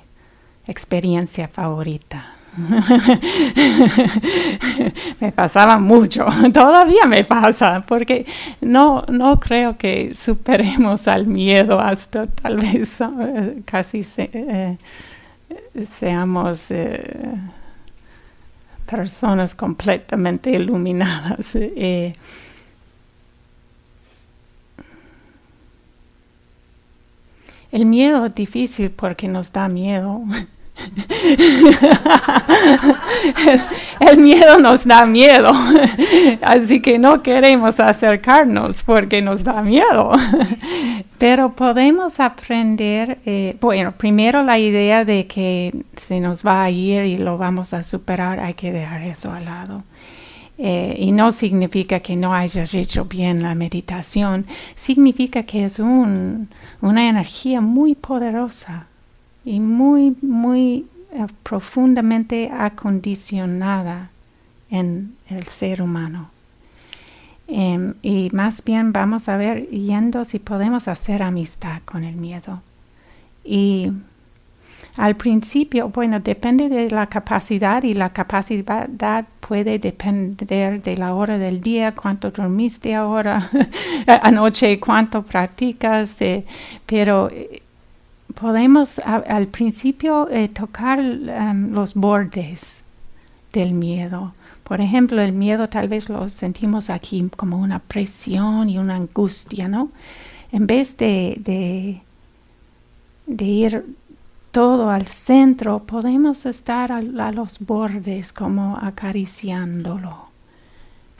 experiencia 0.65 1.49
favorita. 1.49 2.33
me 5.19 5.33
pasaba 5.33 5.77
mucho, 5.77 6.25
todavía 6.53 7.05
me 7.05 7.25
pasa, 7.25 7.83
porque 7.85 8.25
no, 8.61 9.03
no 9.09 9.41
creo 9.41 9.77
que 9.77 10.15
superemos 10.15 11.09
al 11.09 11.27
miedo 11.27 11.81
hasta 11.81 12.27
tal 12.27 12.59
vez 12.59 13.01
eh, 13.01 13.61
casi 13.65 13.99
eh, 14.17 14.77
seamos 15.85 16.71
eh, 16.71 17.35
personas 18.85 19.53
completamente 19.53 20.51
iluminadas. 20.51 21.57
El 27.71 27.85
miedo 27.85 28.25
es 28.25 28.35
difícil 28.35 28.91
porque 28.91 29.27
nos 29.27 29.51
da 29.51 29.67
miedo. 29.67 30.21
el, 33.99 34.19
miedo 34.19 34.59
nos 34.59 34.85
da 34.85 35.07
miedo, 35.07 35.51
así 36.41 36.81
que 36.81 36.99
no 36.99 37.23
queremos 37.23 37.79
acercarnos 37.79 38.83
porque 38.83 39.21
nos 39.21 39.43
da 39.43 39.61
miedo. 39.61 40.11
Pero 41.17 41.53
podemos 41.53 42.19
aprender, 42.19 43.17
eh, 43.25 43.57
bueno, 43.59 43.91
primero 43.93 44.43
la 44.43 44.59
idea 44.59 45.03
de 45.03 45.25
que 45.25 45.73
se 45.95 46.19
nos 46.19 46.45
va 46.45 46.63
a 46.63 46.69
ir 46.69 47.05
y 47.05 47.17
lo 47.17 47.39
vamos 47.39 47.73
a 47.73 47.81
superar, 47.81 48.39
hay 48.39 48.53
que 48.53 48.71
dejar 48.71 49.01
eso 49.01 49.31
al 49.31 49.45
lado. 49.45 49.83
Eh, 50.59 50.95
y 50.97 51.11
no 51.11 51.31
significa 51.31 51.99
que 51.99 52.15
no 52.15 52.33
hayas 52.33 52.73
hecho 52.73 53.05
bien 53.05 53.43
la 53.43 53.53
meditación, 53.53 54.47
significa 54.75 55.43
que 55.43 55.65
es 55.65 55.77
un, 55.77 56.49
una 56.81 57.07
energía 57.07 57.61
muy 57.61 57.93
poderosa 57.93 58.87
y 59.45 59.59
muy, 59.59 60.15
muy 60.21 60.87
eh, 61.11 61.27
profundamente 61.43 62.49
acondicionada 62.51 64.09
en 64.71 65.15
el 65.29 65.43
ser 65.45 65.81
humano. 65.81 66.31
Em, 67.47 67.93
y 68.01 68.29
más 68.33 68.63
bien 68.63 68.91
vamos 68.91 69.29
a 69.29 69.37
ver 69.37 69.69
yendo 69.69 70.25
si 70.25 70.39
podemos 70.39 70.87
hacer 70.87 71.23
amistad 71.23 71.81
con 71.85 72.03
el 72.03 72.15
miedo. 72.15 72.61
Y 73.45 73.91
al 74.97 75.15
principio, 75.15 75.89
bueno, 75.89 76.19
depende 76.19 76.69
de 76.69 76.89
la 76.89 77.07
capacidad 77.07 77.83
y 77.83 77.93
la 77.93 78.09
capacidad 78.09 79.25
puede 79.39 79.77
depender 79.79 80.81
de 80.81 80.97
la 80.97 81.13
hora 81.13 81.37
del 81.37 81.61
día, 81.61 81.93
cuánto 81.93 82.31
dormiste 82.31 82.95
ahora, 82.95 83.49
anoche, 84.23 84.79
cuánto 84.79 85.21
practicas, 85.23 86.19
eh, 86.21 86.45
pero 86.85 87.29
eh, 87.29 87.61
podemos 88.39 88.99
al 88.99 89.47
principio 89.47 90.29
eh, 90.29 90.49
tocar 90.49 90.99
em, 90.99 91.71
los 91.71 91.93
bordes 91.93 92.83
del 93.53 93.73
miedo. 93.73 94.33
Por 94.63 94.81
ejemplo, 94.81 95.21
el 95.21 95.31
miedo 95.31 95.69
tal 95.69 95.87
vez 95.87 96.09
lo 96.09 96.27
sentimos 96.27 96.89
aquí 96.89 97.29
como 97.37 97.57
una 97.57 97.79
presión 97.79 98.69
y 98.69 98.77
una 98.77 98.95
angustia, 98.95 99.67
¿no? 99.67 99.91
En 100.51 100.67
vez 100.67 100.97
de, 100.97 102.01
de, 103.27 103.45
ir 103.45 103.85
todo 104.57 104.89
al 104.89 105.05
centro, 105.05 105.83
podemos 105.83 106.47
estar 106.47 106.91
a, 106.91 106.99
los 107.31 107.59
bordes 107.59 108.33
como 108.33 108.75
acariciándolo. 108.81 110.29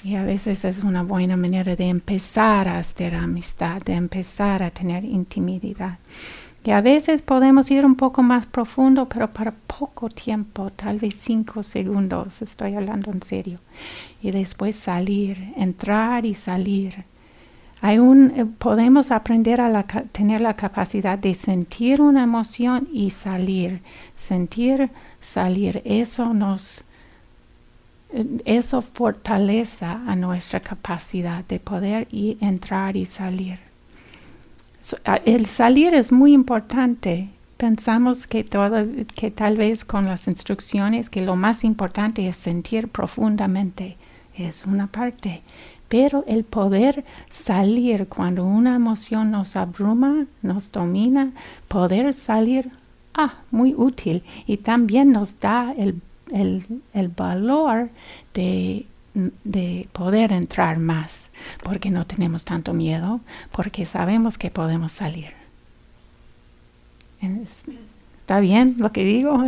Y 0.04 0.16
a 0.16 0.24
veces 0.24 0.66
es 0.66 0.84
una 0.84 1.04
buena 1.04 1.38
manera 1.38 1.76
de 1.76 1.88
empezar 1.88 2.68
a 2.68 2.80
hacer 2.80 3.14
amistad, 3.14 3.80
de 3.84 3.94
empezar 3.94 4.64
a 4.64 4.72
tener 4.72 5.06
intimidad. 5.06 6.00
Y 6.64 6.72
a 6.72 6.82
veces 6.82 7.22
podemos 7.22 7.70
ir 7.70 7.86
un 7.86 7.94
poco 7.94 8.24
más 8.24 8.48
profundo, 8.48 9.08
pero 9.08 9.32
para 9.32 9.52
poco 9.52 10.10
tiempo, 10.10 10.72
tal 10.72 10.98
vez 10.98 11.14
cinco 11.14 11.62
segundos, 11.62 12.42
estoy 12.42 12.74
hablando 12.74 13.12
en 13.12 13.22
serio. 13.22 13.60
Y 14.20 14.32
después 14.32 14.76
salir, 14.76 15.54
entrar 15.58 16.26
y 16.26 16.34
salir. 16.34 17.06
Un, 17.82 18.34
eh, 18.36 18.46
podemos 18.46 19.12
aprender 19.12 19.62
a 19.62 19.84
tener 20.12 20.42
la 20.42 20.56
capacidad 20.56 21.18
de 21.18 21.34
sentir 21.34 22.02
una 22.02 22.24
emoción 22.24 22.88
y 22.92 23.12
salir. 23.12 23.82
Sentir, 24.16 24.90
salir. 25.22 25.82
Eso 25.86 26.34
nos, 26.34 26.84
eh, 28.12 28.26
eso 28.46 28.82
fortalece 28.82 29.86
a 29.86 30.16
nuestra 30.16 30.60
capacidad 30.60 31.46
de 31.46 31.60
poder 31.60 32.08
ir, 32.12 32.38
entrar 32.42 32.96
y 32.96 33.06
salir 33.06 33.60
el 35.26 35.46
salir 35.46 35.94
es 35.94 36.12
muy 36.12 36.34
importante. 36.34 37.30
Pensamos 37.58 38.28
que, 38.28 38.44
todo, 38.44 38.86
que 39.16 39.32
tal 39.32 39.58
vez 39.58 39.84
con 39.84 40.06
las 40.06 40.28
instrucciones 40.28 41.10
que 41.10 41.22
lo 41.22 41.36
más 41.36 41.64
importante 41.64 42.28
es 42.28 42.38
sentir 42.38 42.88
profundamente. 42.88 43.98
Es 44.36 44.66
una 44.66 44.88
parte. 44.88 45.42
Pero 45.88 46.24
el 46.28 46.44
poder 46.44 47.06
salir 47.30 48.08
cuando 48.08 48.46
una 48.46 48.76
emoción 48.76 49.32
nos 49.32 49.56
abruma, 49.56 50.26
nos 50.42 50.72
domina, 50.72 51.32
poder 51.68 52.14
salir, 52.14 52.70
ah, 53.14 53.36
muy 53.52 53.74
útil. 53.76 54.24
Y 54.46 54.58
también 54.58 55.12
nos 55.12 55.40
da 55.40 55.74
el, 55.78 56.02
el 56.32 57.08
valor 57.10 57.90
de 58.34 58.86
de 59.44 59.90
poder 59.94 60.32
entrar 60.32 60.78
más, 60.78 61.32
porque 61.64 61.90
no 61.90 62.06
tenemos 62.06 62.46
tanto 62.46 62.74
miedo, 62.74 63.20
porque 63.52 63.86
sabemos 63.86 64.38
que 64.38 64.52
podemos 64.52 64.92
salir. 64.92 65.34
¿Está 68.28 68.42
bien 68.42 68.76
lo 68.78 68.92
que 68.92 69.06
digo? 69.06 69.42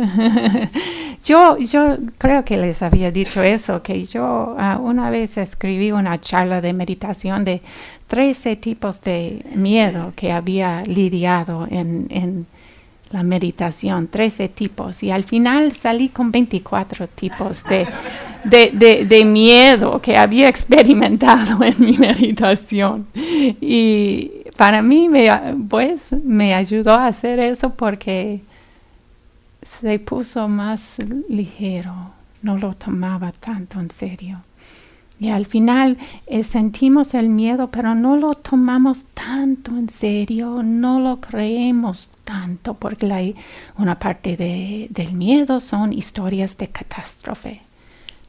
yo, 1.26 1.58
yo 1.58 1.98
creo 2.16 2.46
que 2.46 2.56
les 2.56 2.80
había 2.80 3.10
dicho 3.10 3.42
eso, 3.42 3.82
que 3.82 4.04
yo 4.04 4.56
ah, 4.58 4.78
una 4.82 5.10
vez 5.10 5.36
escribí 5.36 5.92
una 5.92 6.18
charla 6.18 6.62
de 6.62 6.72
meditación 6.72 7.44
de 7.44 7.60
13 8.06 8.56
tipos 8.56 9.02
de 9.02 9.44
miedo 9.54 10.14
que 10.16 10.32
había 10.32 10.82
lidiado 10.84 11.68
en, 11.70 12.06
en 12.08 12.46
la 13.10 13.22
meditación, 13.22 14.08
13 14.08 14.48
tipos, 14.48 15.02
y 15.02 15.10
al 15.10 15.24
final 15.24 15.72
salí 15.72 16.08
con 16.08 16.32
24 16.32 17.06
tipos 17.08 17.64
de, 17.64 17.86
de, 18.44 19.24
miedo 19.26 20.00
que 20.00 20.16
había 20.16 20.48
experimentado 20.48 21.62
en 21.62 21.74
mi 21.80 21.98
meditación. 21.98 23.08
Y 23.14 24.30
para 24.56 24.80
mí, 24.80 25.10
pues, 25.68 26.12
me 26.24 26.54
ayudó 26.54 26.92
a 26.92 27.08
hacer 27.08 27.40
eso 27.40 27.74
porque 27.74 28.40
se 29.62 29.98
puso 29.98 30.48
más 30.48 30.98
ligero, 31.28 32.12
no 32.42 32.56
lo 32.58 32.74
tomaba 32.74 33.32
tanto 33.32 33.80
en 33.80 33.90
serio. 33.90 34.42
Y 35.20 35.28
al 35.28 35.44
final 35.44 35.98
eh, 36.26 36.42
sentimos 36.44 37.12
el 37.12 37.28
miedo, 37.28 37.70
pero 37.70 37.94
no 37.94 38.16
lo 38.16 38.32
tomamos 38.32 39.04
tanto 39.12 39.72
en 39.72 39.90
serio, 39.90 40.62
no 40.62 40.98
lo 40.98 41.20
creemos 41.20 42.10
tanto, 42.24 42.72
porque 42.72 43.06
la, 43.06 43.20
una 43.76 43.98
parte 43.98 44.38
de, 44.38 44.86
del 44.88 45.12
miedo 45.12 45.60
son 45.60 45.92
historias 45.92 46.56
de 46.56 46.68
catástrofe. 46.68 47.60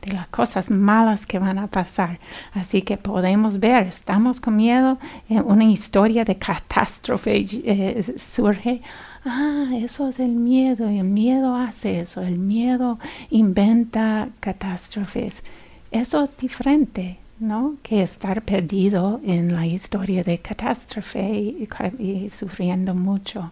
de 0.01 0.13
las 0.13 0.27
cosas 0.29 0.69
malas 0.71 1.25
que 1.25 1.39
van 1.39 1.59
a 1.59 1.67
pasar. 1.67 2.19
Así 2.53 2.81
que 2.81 2.97
podemos 2.97 3.59
ver, 3.59 3.87
estamos 3.87 4.41
con 4.41 4.57
miedo, 4.57 4.97
eh, 5.29 5.39
una 5.39 5.63
historia 5.63 6.25
de 6.25 6.37
catástrofe 6.37 7.45
eh, 7.63 8.03
surge. 8.17 8.81
Ah, 9.23 9.69
eso 9.75 10.09
es 10.09 10.19
el 10.19 10.31
miedo, 10.31 10.89
y 10.89 10.97
el 10.99 11.05
miedo 11.05 11.55
hace 11.55 11.99
eso, 11.99 12.21
el 12.21 12.39
miedo 12.39 12.97
inventa 13.29 14.29
catástrofes. 14.39 15.43
Eso 15.91 16.23
es 16.23 16.35
diferente, 16.37 17.19
¿no? 17.39 17.75
Que 17.83 18.01
estar 18.01 18.41
perdido 18.41 19.21
en 19.23 19.53
la 19.53 19.67
historia 19.67 20.23
de 20.23 20.39
catástrofe 20.39 21.55
y 21.99 22.29
sufriendo 22.29 22.95
mucho. 22.95 23.51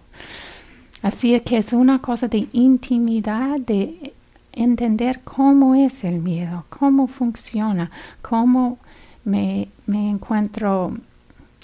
Así 1.01 1.39
que 1.41 1.57
es 1.57 1.71
una 1.73 2.01
cosa 2.01 2.27
de 2.27 2.47
intimidad, 2.51 3.59
de 3.59 4.13
entender 4.51 5.21
cómo 5.23 5.75
es 5.75 6.03
el 6.03 6.19
miedo, 6.19 6.65
cómo 6.69 7.07
funciona, 7.07 7.89
cómo 8.21 8.79
me, 9.23 9.69
encuentro 9.87 10.93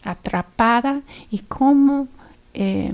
atrapada 0.03 1.01
y 1.31 1.39
cómo 1.39 2.07
eh, 2.53 2.93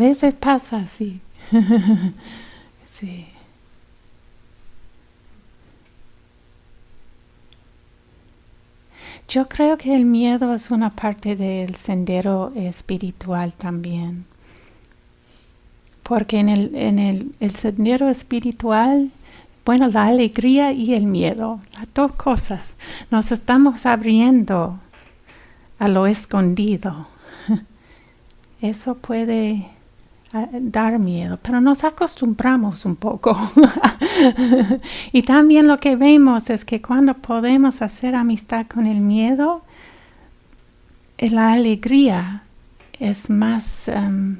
veces 0.00 0.34
pasa 0.34 0.78
así. 0.78 1.20
sí. 2.90 3.28
Yo 9.28 9.48
creo 9.48 9.78
que 9.78 9.94
el 9.94 10.04
miedo 10.04 10.52
es 10.52 10.72
una 10.72 10.90
parte 10.90 11.36
del 11.36 11.76
sendero 11.76 12.52
espiritual 12.56 13.52
también. 13.52 14.24
Porque 16.02 16.40
en 16.40 16.48
el, 16.48 16.74
en 16.74 16.98
el, 16.98 17.36
el 17.38 17.54
sendero 17.54 18.08
espiritual 18.08 19.12
bueno, 19.64 19.88
la 19.88 20.06
alegría 20.06 20.72
y 20.72 20.94
el 20.94 21.04
miedo, 21.04 21.60
las 21.78 21.86
dos 21.94 22.12
cosas. 22.12 22.76
Nos 23.10 23.30
estamos 23.30 23.86
abriendo 23.86 24.80
a 25.78 25.86
lo 25.86 26.06
escondido. 26.06 27.06
Eso 28.60 28.96
puede 28.96 29.68
dar 30.32 30.98
miedo, 30.98 31.38
pero 31.42 31.60
nos 31.60 31.84
acostumbramos 31.84 32.84
un 32.84 32.96
poco. 32.96 33.36
y 35.12 35.22
también 35.22 35.66
lo 35.66 35.78
que 35.78 35.96
vemos 35.96 36.50
es 36.50 36.64
que 36.64 36.80
cuando 36.80 37.14
podemos 37.14 37.82
hacer 37.82 38.14
amistad 38.14 38.66
con 38.66 38.86
el 38.86 39.00
miedo, 39.00 39.62
la 41.18 41.52
alegría 41.52 42.44
es 42.98 43.28
más 43.28 43.88
em, 43.88 44.38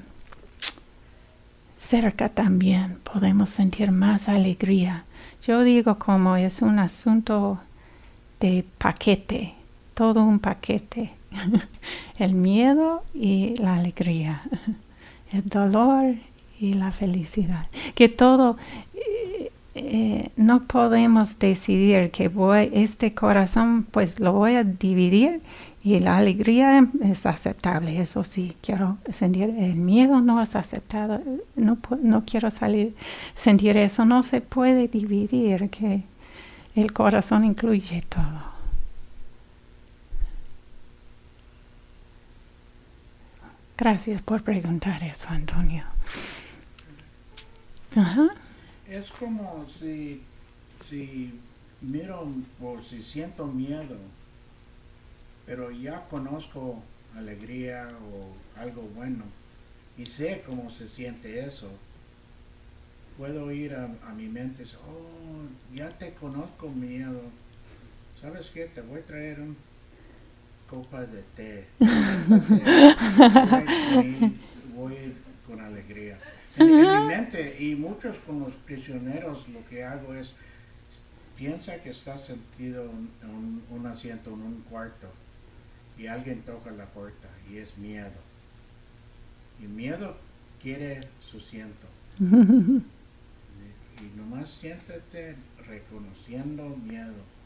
cerca 1.76 2.28
también, 2.28 2.98
podemos 3.02 3.50
sentir 3.50 3.90
más 3.90 4.28
alegría. 4.28 5.04
Yo 5.46 5.62
digo 5.62 5.98
como 5.98 6.36
es 6.36 6.62
un 6.62 6.78
asunto 6.78 7.58
de 8.38 8.64
paquete, 8.78 9.54
todo 9.94 10.22
un 10.22 10.38
paquete. 10.38 11.12
el 12.18 12.34
miedo 12.34 13.04
y 13.14 13.54
la 13.56 13.76
alegría, 13.76 14.42
el 15.32 15.48
dolor 15.48 16.16
y 16.58 16.74
la 16.74 16.92
felicidad. 16.92 17.66
Que 17.94 18.08
todo, 18.08 18.56
eh, 18.94 19.50
eh, 19.74 20.30
no 20.36 20.64
podemos 20.64 21.38
decidir 21.38 22.10
que 22.10 22.28
voy, 22.28 22.70
este 22.72 23.14
corazón 23.14 23.86
pues 23.90 24.20
lo 24.20 24.32
voy 24.32 24.56
a 24.56 24.64
dividir 24.64 25.40
y 25.82 25.98
la 26.00 26.18
alegría 26.18 26.86
es 27.02 27.24
aceptable, 27.24 27.98
eso 27.98 28.22
sí, 28.24 28.54
quiero 28.60 28.98
sentir, 29.10 29.54
el 29.58 29.76
miedo 29.76 30.20
no 30.20 30.42
es 30.42 30.54
aceptado, 30.54 31.22
no, 31.56 31.78
no 32.02 32.24
quiero 32.26 32.50
salir, 32.50 32.94
sentir 33.34 33.78
eso, 33.78 34.04
no 34.04 34.22
se 34.22 34.42
puede 34.42 34.88
dividir, 34.88 35.70
que 35.70 36.02
el 36.74 36.92
corazón 36.92 37.44
incluye 37.44 38.04
todo. 38.08 38.49
Gracias 43.80 44.22
por 44.22 44.44
preguntar 44.44 45.02
eso, 45.02 45.28
Antonio. 45.30 45.84
Ajá. 47.96 48.28
Es 48.88 49.10
como 49.10 49.66
si, 49.78 50.22
si 50.88 51.40
miro 51.80 52.28
o 52.62 52.82
si 52.82 53.02
siento 53.02 53.46
miedo 53.46 53.96
pero 55.50 55.72
ya 55.72 56.04
conozco 56.08 56.80
alegría 57.16 57.90
o 58.04 58.60
algo 58.60 58.82
bueno 58.94 59.24
y 59.98 60.06
sé 60.06 60.44
cómo 60.46 60.70
se 60.70 60.88
siente 60.88 61.44
eso. 61.44 61.68
Puedo 63.18 63.50
ir 63.50 63.74
a, 63.74 63.88
mi 64.14 64.28
mente 64.28 64.62
oh, 64.86 65.74
ya 65.74 65.90
te 65.98 66.12
conozco 66.14 66.68
miedo. 66.68 67.22
¿Sabes 68.20 68.48
qué? 68.54 68.66
Te 68.66 68.80
voy 68.80 69.00
a 69.00 69.04
traer 69.04 69.40
un 69.40 69.56
copa 70.70 71.04
de 71.04 71.22
té. 71.34 71.66
voy, 74.76 75.12
con 75.46 75.60
alegría. 75.60 76.18
En, 76.56 76.66
mi 76.66 77.06
mente, 77.08 77.56
y 77.58 77.74
muchos 77.74 78.16
con 78.26 78.40
los 78.40 78.54
prisioneros, 78.66 79.48
lo 79.48 79.66
que 79.68 79.82
hago 79.82 80.14
es, 80.14 80.34
piensa 81.36 81.82
que 81.82 81.90
estás 81.90 82.24
sentido 82.24 82.88
en 83.22 83.62
un 83.68 83.86
asiento 83.86 84.30
en 84.30 84.42
un 84.42 84.62
cuarto 84.70 85.08
y 85.98 86.06
alguien 86.06 86.42
toca 86.42 86.70
la 86.70 86.86
puerta 86.86 87.28
y 87.50 87.58
es 87.58 87.76
miedo. 87.76 88.20
Y 89.62 89.66
miedo 89.66 90.16
quiere 90.62 91.00
su 91.30 91.40
siento. 91.40 91.86
y, 92.20 92.24
nomás 94.16 94.48
siéntate 94.50 95.34
reconociendo 95.66 96.76
miedo. 96.76 97.39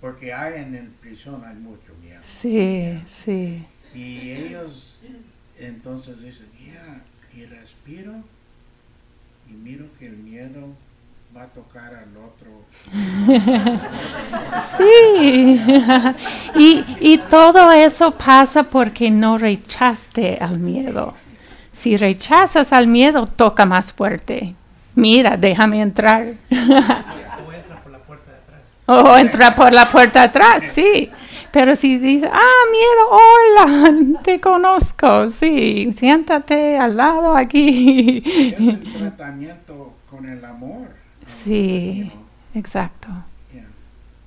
Porque 0.00 0.32
hay 0.32 0.62
en 0.62 0.74
el 0.74 0.86
prisión 0.88 1.42
hay 1.44 1.56
mucho 1.56 1.94
miedo. 2.02 2.18
Sí, 2.22 3.00
sí. 3.04 3.66
Y 3.94 4.30
ellos 4.30 5.00
entonces 5.58 6.22
dicen, 6.22 6.46
ya, 6.64 7.02
y 7.36 7.44
respiro 7.44 8.14
y 9.48 9.52
miro 9.52 9.86
que 9.98 10.06
el 10.06 10.16
miedo 10.16 10.68
va 11.36 11.42
a 11.42 11.46
tocar 11.46 11.94
al 11.94 12.16
otro. 12.16 12.50
sí, 14.78 15.60
y, 16.58 16.84
y 17.00 17.18
todo 17.18 17.72
eso 17.72 18.12
pasa 18.12 18.64
porque 18.64 19.10
no 19.10 19.38
rechaste 19.38 20.38
al 20.40 20.58
miedo. 20.58 21.14
Si 21.72 21.96
rechazas 21.96 22.72
al 22.72 22.86
miedo, 22.86 23.26
toca 23.26 23.64
más 23.64 23.92
fuerte. 23.92 24.54
Mira, 24.94 25.36
déjame 25.36 25.80
entrar. 25.80 26.34
o 26.50 26.54
entra 27.52 27.80
por 27.82 27.92
la 27.92 27.98
puerta 27.98 28.30
de 28.30 28.38
atrás. 28.38 28.60
O 29.04 29.16
entra 29.16 29.54
por 29.54 29.72
la 29.72 29.88
puerta 29.88 30.24
atrás, 30.24 30.64
sí. 30.64 31.08
Pero 31.52 31.76
si 31.76 31.98
dices, 31.98 32.28
ah, 32.32 32.62
miedo, 32.72 33.10
hola, 33.10 34.20
te 34.24 34.40
conozco, 34.40 35.30
sí, 35.30 35.92
siéntate 35.92 36.76
al 36.76 36.96
lado 36.96 37.36
aquí. 37.36 38.22
Es 38.24 38.58
el 38.58 38.92
tratamiento 38.98 39.94
con 40.08 40.28
el 40.28 40.44
amor. 40.44 40.88
Sí, 41.24 42.10
exacto. 42.54 43.08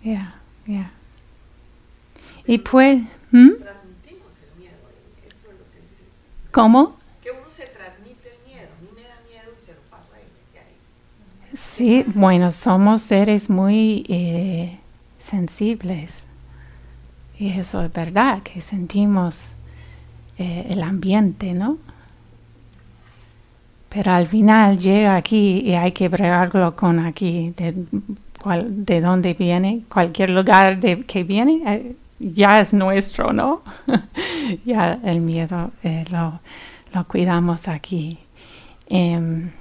Ya, 0.01 0.35
ya. 0.65 0.91
Y 2.45 2.57
pues... 2.57 3.01
¿hmm? 3.31 3.51
¿Cómo? 6.51 6.97
Que 7.21 7.31
uno 7.31 7.49
se 7.49 7.65
transmite 7.65 8.29
el 8.29 8.47
miedo. 8.47 8.67
A 8.77 8.81
mí 8.81 8.89
me 8.95 9.01
da 9.01 9.15
miedo 9.27 9.51
y 9.59 9.65
se 9.65 9.73
lo 9.73 9.81
paso 9.89 10.09
a 10.13 10.19
ella. 10.19 10.63
Sí, 11.53 12.03
bueno, 12.15 12.49
somos 12.51 13.03
seres 13.03 13.49
muy 13.49 14.05
eh, 14.09 14.79
sensibles. 15.19 16.25
Y 17.37 17.49
eso 17.49 17.83
es 17.83 17.93
verdad, 17.93 18.41
que 18.43 18.61
sentimos 18.61 19.53
eh, 20.37 20.67
el 20.71 20.81
ambiente, 20.81 21.53
¿no? 21.53 21.77
Pero 23.89 24.11
al 24.13 24.27
final 24.27 24.79
llega 24.79 25.15
aquí 25.15 25.59
y 25.63 25.73
hay 25.73 25.91
que 25.91 26.09
bregarlo 26.09 26.75
con 26.75 26.99
aquí, 26.99 27.53
de, 27.55 27.75
cual, 28.41 28.85
de 28.85 29.01
dónde 29.01 29.35
viene, 29.35 29.83
cualquier 29.91 30.31
lugar 30.31 30.79
de 30.79 31.05
que 31.05 31.23
viene, 31.23 31.61
eh, 31.67 31.95
ya 32.19 32.59
es 32.61 32.73
nuestro, 32.73 33.33
¿no? 33.33 33.61
ya 34.65 34.99
el 35.03 35.21
miedo 35.21 35.71
eh, 35.83 36.05
lo, 36.11 36.39
lo, 36.93 37.07
cuidamos 37.07 37.67
aquí. 37.67 38.17
em, 38.87 39.51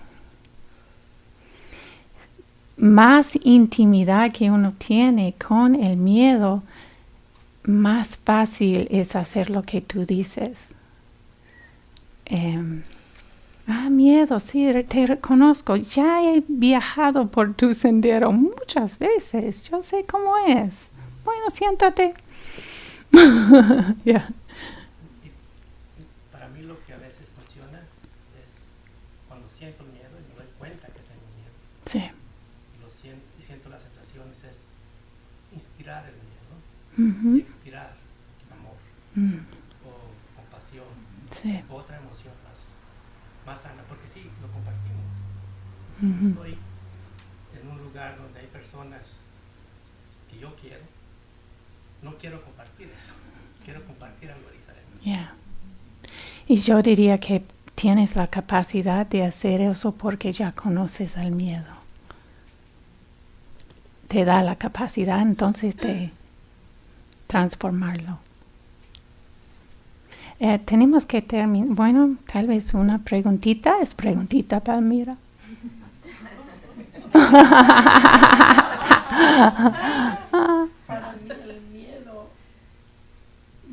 más 2.82 3.38
intimidad 3.42 4.32
que 4.32 4.50
uno 4.50 4.74
tiene 4.76 5.34
con 5.34 5.74
el 5.74 5.96
miedo, 5.96 6.62
más 7.64 8.16
fácil 8.16 8.88
es 8.90 9.14
hacer 9.16 9.50
lo 9.50 9.62
que 9.62 9.80
tú 9.80 10.04
dices. 10.04 10.74
Em, 12.24 12.82
ah, 13.66 13.88
miedo, 13.90 14.40
sí, 14.40 14.66
te 14.88 15.06
reconozco. 15.06 15.76
Ya 15.76 16.22
he 16.22 16.42
viajado 16.48 17.28
por 17.28 17.54
tu 17.54 17.74
sendero 17.74 18.32
muchas 18.32 18.98
veces. 18.98 19.62
Yo 19.64 19.82
sé 19.82 20.04
cómo 20.04 20.36
es. 20.46 20.90
Bueno, 21.24 21.50
siéntate. 21.50 22.14
yeah. 24.04 24.28
Para 26.32 26.48
mí 26.48 26.62
lo 26.62 26.82
que 26.84 26.94
a 26.94 26.98
veces 26.98 27.28
funciona 27.36 27.80
es 28.42 28.72
cuando 29.28 29.48
siento 29.48 29.84
miedo 29.84 30.08
y 30.18 30.30
me 30.30 30.36
doy 30.42 30.52
cuenta 30.58 30.86
que 30.86 31.00
tengo 31.00 31.26
miedo. 31.36 31.52
Sí. 31.84 31.98
Y, 31.98 32.82
lo 32.82 32.90
siento, 32.90 33.22
y 33.38 33.42
siento 33.42 33.68
las 33.68 33.82
sensaciones 33.82 34.38
es 34.50 34.62
inspirar 35.52 36.06
el 36.06 36.14
y 37.36 37.40
expirar 37.40 37.92
amor 38.52 38.76
Mm, 39.14 39.38
o 39.86 40.36
compasión 40.36 40.84
Sí. 41.30 41.60
o 41.70 41.74
otra 41.76 41.98
emoción 41.98 42.32
más, 42.48 42.74
más 43.46 43.60
sana, 43.62 43.82
porque 43.88 44.06
sí, 44.06 44.22
lo 44.40 44.48
compartimos. 44.48 46.28
Estoy 46.28 46.56
en 47.60 47.68
un 47.70 47.78
lugar 47.82 48.16
donde 48.18 48.40
hay 48.40 48.46
personas 48.46 49.20
que 50.30 50.38
yo 50.38 50.54
quiero, 50.56 50.82
no 52.02 52.16
quiero 52.18 52.42
compartir 52.42 52.88
eso, 52.98 53.14
quiero 53.64 53.84
compartir 53.84 54.30
algo 54.30 54.48
diferente. 54.50 55.04
Yeah. 55.04 55.34
Y 56.48 56.56
yo 56.56 56.82
diría 56.82 57.18
que 57.18 57.44
tienes 57.74 58.16
la 58.16 58.26
capacidad 58.26 59.06
de 59.06 59.24
hacer 59.24 59.60
eso 59.60 59.92
porque 59.94 60.32
ya 60.32 60.52
conoces 60.52 61.16
el 61.16 61.30
miedo. 61.30 61.72
Te 64.08 64.24
da 64.24 64.42
la 64.42 64.56
capacidad 64.56 65.20
entonces 65.22 65.76
de 65.76 66.10
transformarlo. 67.32 68.18
Eh, 70.38 70.58
tenemos 70.66 71.06
que 71.06 71.22
terminar. 71.22 71.68
Bueno, 71.70 72.16
tal 72.30 72.46
vez 72.46 72.74
una 72.74 72.98
preguntita. 72.98 73.80
Es 73.80 73.94
preguntita, 73.94 74.60
Palmira. 74.60 75.16
Para 80.86 81.12
mí 81.12 81.30
el 81.48 81.60
miedo 81.72 82.28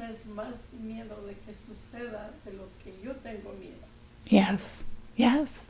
es 0.09 0.25
más 0.27 0.69
miedo 0.81 1.21
de 1.27 1.33
que 1.45 1.53
suceda 1.53 2.31
de 2.45 2.53
lo 2.53 2.69
que 2.81 2.97
yo 3.03 3.13
tengo 3.17 3.53
miedo. 3.59 3.83
Yes, 4.29 4.85
yes. 5.17 5.65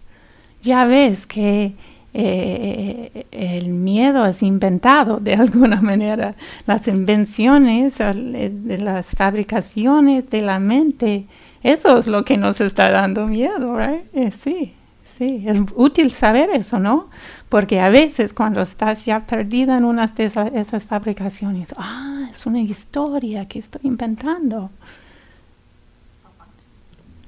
Ya 0.62 0.86
ves 0.86 1.26
que 1.26 1.74
eh, 2.14 3.26
el 3.32 3.70
miedo 3.70 4.26
es 4.26 4.42
inventado 4.44 5.18
de 5.18 5.34
alguna 5.36 5.82
manera. 5.82 6.36
Las 6.66 6.88
invenciones, 6.88 8.00
las 8.00 9.12
fabricaciones 9.16 10.30
de 10.30 10.42
la 10.42 10.60
mente, 10.60 11.26
eso 11.64 11.98
es 11.98 12.08
lo 12.08 12.24
que 12.26 12.38
nos 12.38 12.62
está 12.62 12.90
dando 12.92 13.28
miedo, 13.28 13.78
right? 13.78 14.04
Eh, 14.14 14.32
sí, 14.32 14.74
sí. 15.04 15.44
Es 15.46 15.60
útil 15.76 16.12
saber 16.12 16.50
eso, 16.52 16.80
¿no? 16.80 17.10
Porque 17.50 17.80
a 17.80 17.90
veces 17.90 18.34
cuando 18.34 18.62
estás 18.62 19.06
ya 19.06 19.26
perdida 19.26 19.78
en 19.78 19.84
una 19.86 20.08
de 20.08 20.26
esa- 20.26 20.48
esas 20.48 20.86
fabricaciones, 20.86 21.74
ah, 21.78 22.30
es 22.34 22.46
una 22.46 22.60
historia 22.62 23.48
que 23.48 23.60
estoy 23.60 23.82
inventando. 23.84 24.70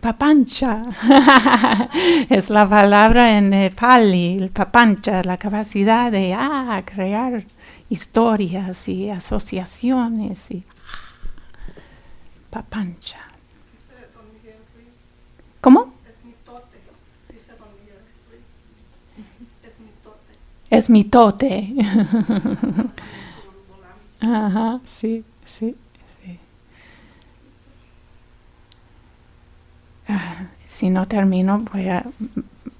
Papancha. 0.01 0.83
es 2.29 2.49
la 2.49 2.67
palabra 2.67 3.37
en 3.37 3.53
eh, 3.53 3.69
Pali, 3.69 4.37
el 4.37 4.49
papancha, 4.49 5.23
la 5.23 5.37
capacidad 5.37 6.11
de 6.11 6.33
ah, 6.33 6.81
crear 6.83 7.45
historias 7.87 8.89
y 8.89 9.11
asociaciones 9.11 10.49
y 10.49 10.63
papancha. 12.49 13.19
¿Cómo? 15.61 15.93
es 16.09 16.25
mi 16.25 16.33
tote. 16.43 16.79
Dice 17.31 17.53
Don 17.59 17.69
Miguel 17.79 18.01
Ruiz, 18.27 18.71
es 19.63 19.79
mi 19.79 19.91
tote. 20.03 20.33
Es 20.71 20.89
mi 20.89 21.03
tote. 21.03 21.75
Es 21.77 21.85
un 23.45 23.55
volante. 23.69 24.35
Ajá, 24.35 24.79
sí, 24.83 25.23
sí, 25.45 25.75
sí. 26.23 26.39
Ah, 30.00 30.00
si 30.65 30.89
no 30.89 31.07
termino 31.07 31.59
voy 31.71 31.89
a 31.89 32.05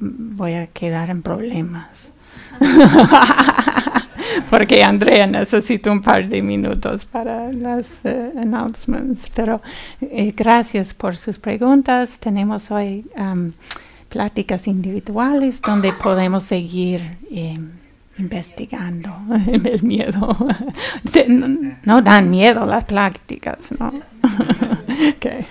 voy 0.02 0.54
a 0.54 0.68
quedar 0.68 1.10
en 1.10 1.22
problemas. 1.22 2.14
Porque 4.50 4.84
Andrea 4.84 5.28
necesita 5.28 5.92
un 5.92 6.02
par 6.02 6.28
de 6.28 6.42
minutos 6.42 7.06
para 7.06 7.52
las 7.52 8.06
eh, 8.06 8.32
announcements. 8.38 9.30
Pero 9.34 9.62
eh, 10.02 10.34
gracias 10.36 10.94
por 10.94 11.18
sus 11.18 11.38
preguntas. 11.38 12.18
Tenemos 12.20 12.72
hoy 12.72 13.06
am, 13.16 13.54
pláticas 14.10 14.68
individuales 14.68 15.62
donde 15.62 15.94
podemos 15.94 16.44
seguir 16.44 17.18
eh, 17.30 17.60
investigando 18.18 19.16
el 19.48 19.84
miedo. 19.84 20.38
No 21.84 22.02
dan 22.02 22.30
miedo 22.30 22.66
las 22.66 22.86
pláticas, 22.86 23.74
¿no? 23.80 23.92
Okay. 25.18 25.46